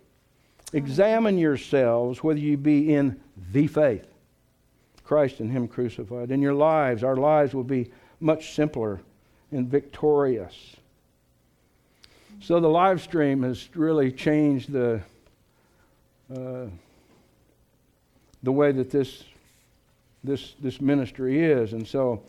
[0.72, 3.20] Examine yourselves whether you be in
[3.50, 4.06] the faith,
[5.04, 6.30] Christ and Him crucified.
[6.30, 7.90] In your lives, our lives will be
[8.20, 9.00] much simpler
[9.50, 10.76] and victorious.
[12.40, 15.02] So the live stream has really changed the
[16.34, 16.66] uh,
[18.42, 19.24] the way that this
[20.24, 22.22] this this ministry is, and so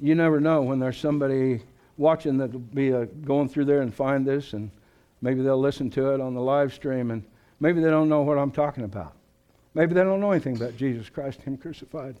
[0.00, 1.60] you never know when there's somebody
[1.96, 4.70] watching that will be uh, going through there and find this and
[5.24, 7.24] Maybe they'll listen to it on the live stream and
[7.58, 9.14] maybe they don't know what I'm talking about.
[9.72, 12.16] Maybe they don't know anything about Jesus Christ, Him crucified.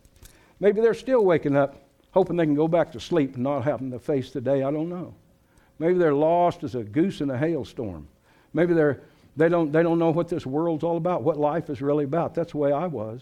[0.58, 1.76] Maybe they're still waking up
[2.12, 4.62] hoping they can go back to sleep and not having to face the day.
[4.62, 5.12] I don't know.
[5.78, 8.08] Maybe they're lost as a goose in a hailstorm.
[8.54, 9.00] Maybe they're,
[9.36, 12.34] they, don't, they don't know what this world's all about, what life is really about.
[12.34, 13.20] That's the way I was.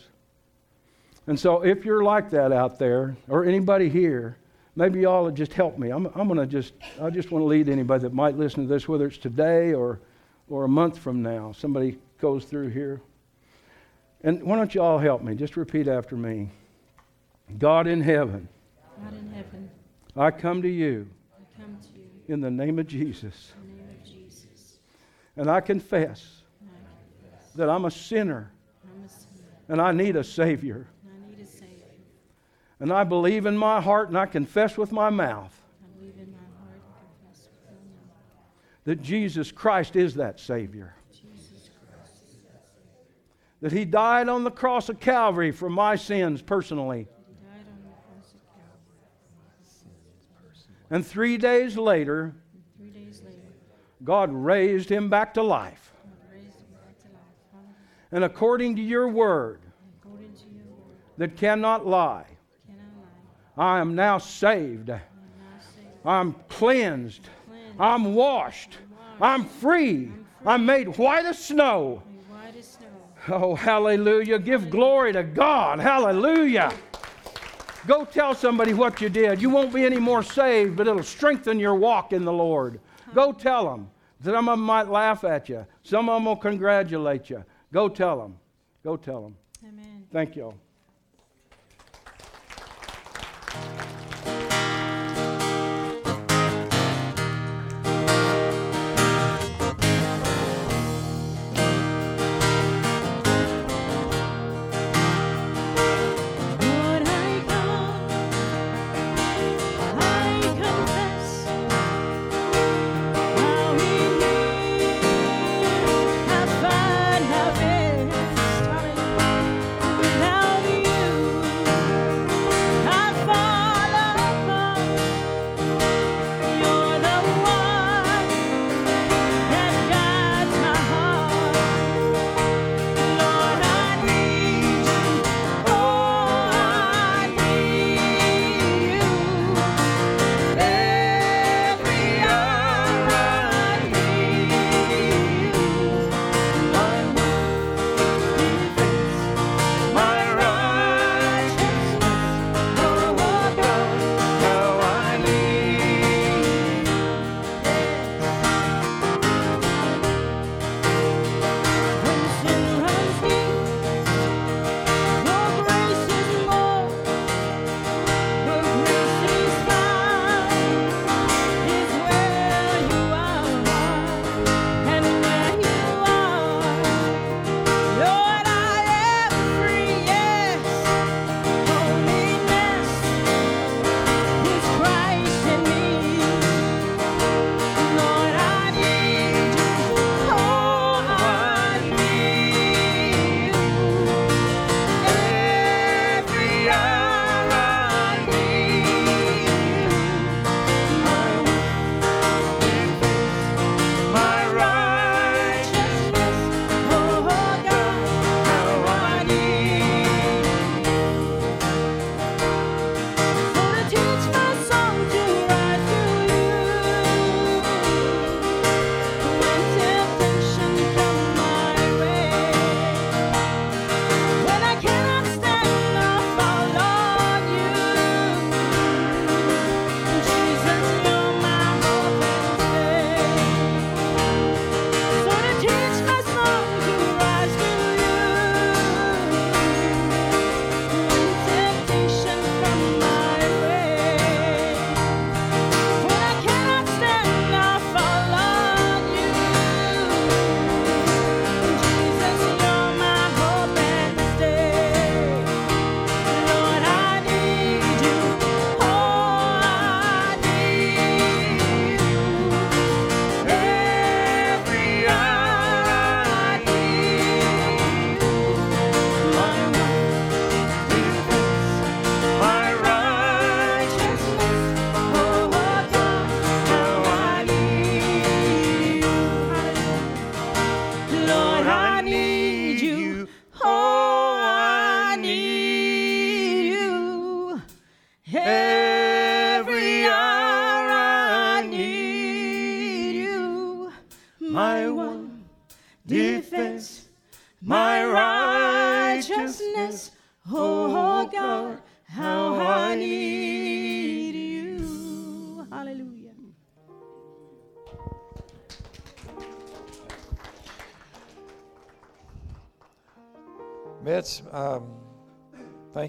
[1.27, 4.37] And so if you're like that out there, or anybody here,
[4.77, 5.91] maybe y'all would just help me.
[5.91, 8.69] I'm, I'm going to just, I just want to lead anybody that might listen to
[8.73, 10.01] this, whether it's today or,
[10.49, 11.53] or a month from now.
[11.53, 13.01] Somebody goes through here.
[14.23, 15.35] And why don't you all help me?
[15.35, 16.51] Just repeat after me
[17.59, 18.49] God in heaven.
[19.03, 19.71] God in heaven.
[20.17, 21.09] I come to you.
[21.35, 22.09] I come to you.
[22.29, 23.53] In the name of Jesus.
[23.63, 24.79] In the name of Jesus.
[25.37, 28.53] And I confess, And I confess that I'm a sinner
[28.85, 29.49] I'm a sinner.
[29.69, 30.87] and I need a Savior.
[31.05, 31.77] And I need a Savior.
[32.83, 35.57] And I believe in my heart and I confess with my mouth
[38.83, 40.97] that Jesus Christ is that Savior.
[43.61, 47.07] That He died on the cross of Calvary for my sins personally.
[50.91, 52.35] And three days later,
[54.03, 55.93] God raised Him back to life.
[58.11, 59.61] And according to your word,
[61.17, 62.27] that cannot lie.
[63.57, 64.91] I am now saved.
[64.91, 65.01] I am
[65.39, 67.29] now saved, I'm cleansed.
[67.79, 68.79] I'm washed.
[69.21, 70.11] I'm free.
[70.45, 72.03] I'm made white as snow.
[72.29, 72.87] white as snow.
[73.29, 74.39] Oh, hallelujah.
[74.39, 75.79] Give glory to God.
[75.79, 76.73] Hallelujah.
[77.87, 79.41] Go tell somebody what you did.
[79.41, 82.81] You won't be any more saved, but it'll strengthen your walk in the Lord.
[83.15, 83.91] Go tell them.
[84.25, 87.45] Some of them might laugh at you, some of them will congratulate you.
[87.73, 88.39] Go tell them.
[88.85, 89.37] Go tell them.
[89.67, 90.07] Amen.
[90.13, 90.55] Thank you all.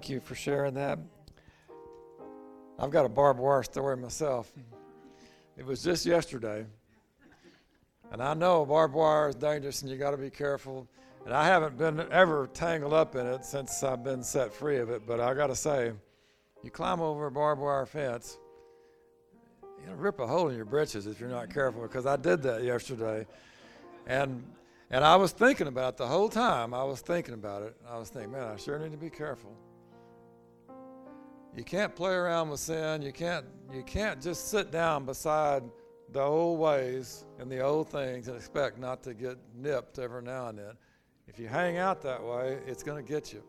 [0.04, 1.00] Thank you for sharing that.
[2.78, 4.52] I've got a barbed wire story myself.
[5.56, 6.66] It was just yesterday.
[8.12, 10.90] And I know barbed wire is dangerous and you got to be careful.
[11.24, 14.90] And I haven't been ever tangled up in it since I've been set free of
[14.90, 15.08] it.
[15.08, 15.94] But I got to say,
[16.64, 18.38] you climb over a barbed wire fence,
[19.86, 22.64] you'll rip a hole in your britches if you're not careful because I did that
[22.64, 23.26] yesterday.
[24.06, 24.44] And
[24.90, 26.74] and I was thinking about it the whole time.
[26.74, 27.78] I was thinking about it.
[27.90, 29.56] I was thinking, man, I sure need to be careful.
[31.56, 33.02] You can't play around with sin.
[33.02, 35.64] You can't you can't just sit down beside
[36.12, 40.48] the old ways and the old things and expect not to get nipped every now
[40.48, 40.74] and then.
[41.28, 43.44] If you hang out that way, it's going to get you.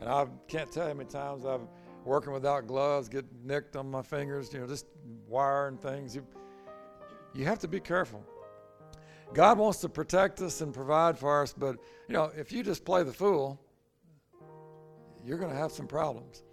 [0.00, 1.60] And I can't tell you how many times I've
[2.04, 4.86] working without gloves, get nicked on my fingers, you know, just
[5.26, 6.14] wire and things.
[6.14, 6.26] You,
[7.34, 8.22] you have to be careful.
[9.32, 11.76] God wants to protect us and provide for us, but
[12.08, 13.58] you know, if you just play the fool,
[15.24, 16.44] you're going to have some problems.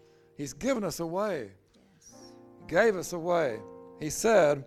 [0.42, 1.52] He's given us a way.
[2.68, 3.60] Gave us a way.
[4.00, 4.66] He said,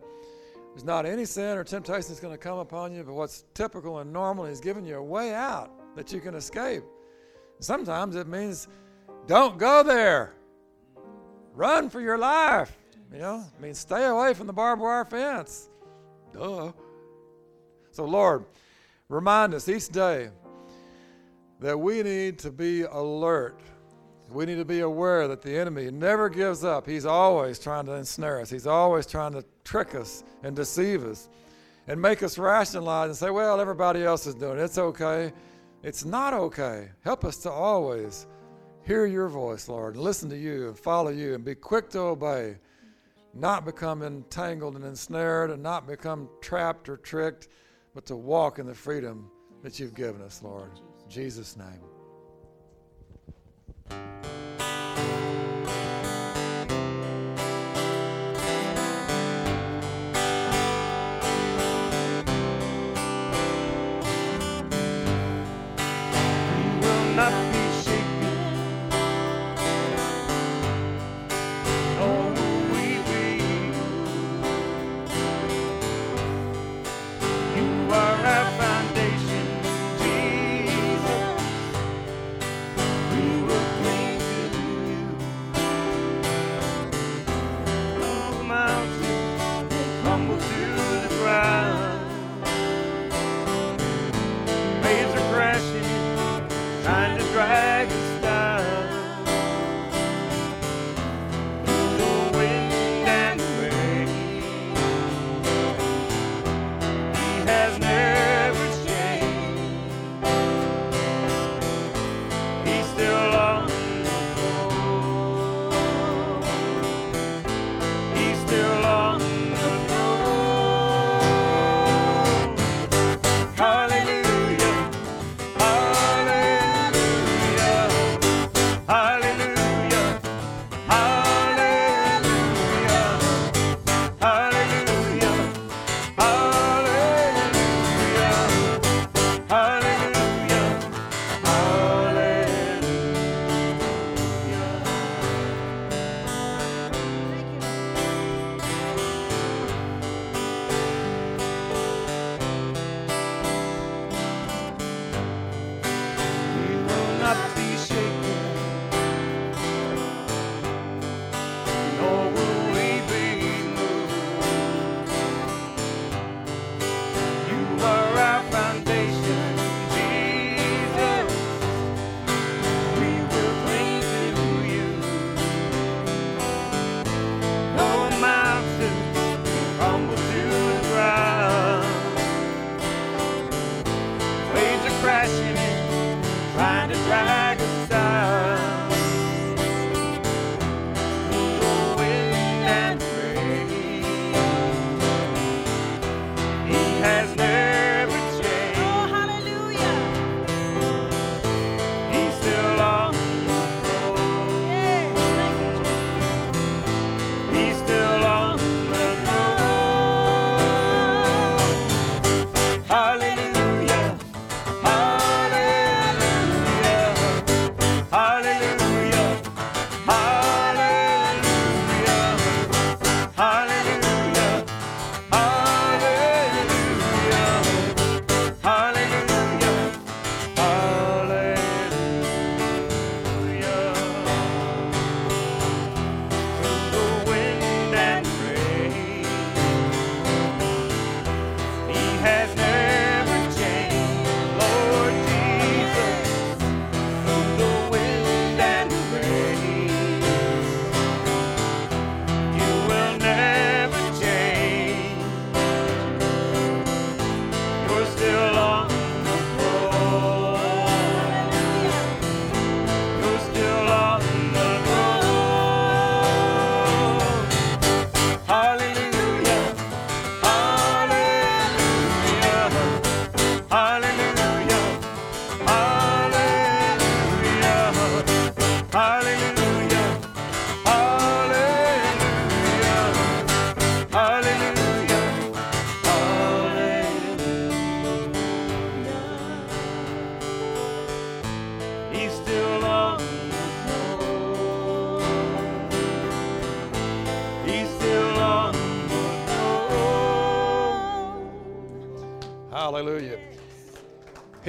[0.68, 3.98] there's not any sin or temptation that's going to come upon you, but what's typical
[3.98, 6.84] and normal, He's given you a way out that you can escape.
[7.58, 8.68] Sometimes it means
[9.26, 10.34] don't go there.
[11.54, 12.78] Run for your life.
[13.12, 15.70] You know, I mean, stay away from the barbed wire fence.
[16.32, 16.70] Duh.
[17.90, 18.44] So, Lord,
[19.08, 20.30] remind us each day
[21.58, 23.58] that we need to be alert.
[24.34, 26.88] We need to be aware that the enemy never gives up.
[26.88, 31.28] He's always trying to ensnare us, he's always trying to trick us and deceive us
[31.86, 34.62] and make us rationalize and say, well, everybody else is doing it.
[34.62, 35.32] It's okay.
[35.82, 36.88] It's not okay.
[37.04, 38.26] Help us to always
[38.86, 42.00] hear your voice, Lord, and listen to you and follow you and be quick to
[42.00, 42.56] obey,
[43.34, 47.48] not become entangled and ensnared and not become trapped or tricked,
[47.94, 49.30] but to walk in the freedom
[49.62, 50.70] that you've given us, Lord.
[51.04, 51.93] In Jesus' name.
[53.90, 53.96] We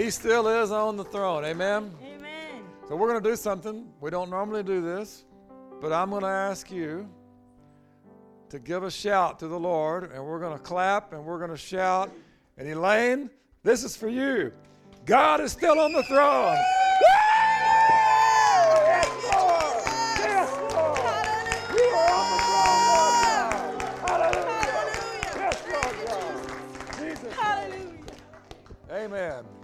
[0.05, 1.43] He still is on the throne.
[1.45, 1.91] Amen.
[1.99, 2.63] Amen.
[2.87, 3.87] So we're going to do something.
[3.99, 5.23] We don't normally do this,
[5.81, 7.09] but I'm going to ask you
[8.49, 11.49] to give a shout to the Lord, and we're going to clap and we're going
[11.49, 12.11] to shout.
[12.59, 13.31] And Elaine,
[13.63, 14.53] this is for you.
[15.07, 16.55] God is still on the throne.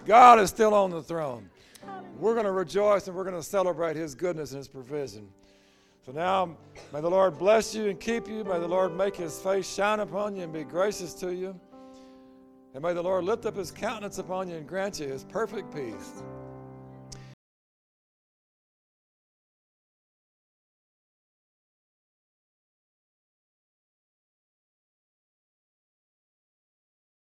[0.04, 1.48] God is still on the throne.
[2.18, 5.28] We're going to rejoice and we're going to celebrate His goodness and His provision.
[6.04, 6.56] So now,
[6.92, 8.44] may the Lord bless you and keep you.
[8.44, 11.58] May the Lord make His face shine upon you and be gracious to you.
[12.74, 15.72] And may the Lord lift up His countenance upon you and grant you His perfect
[15.74, 16.22] peace.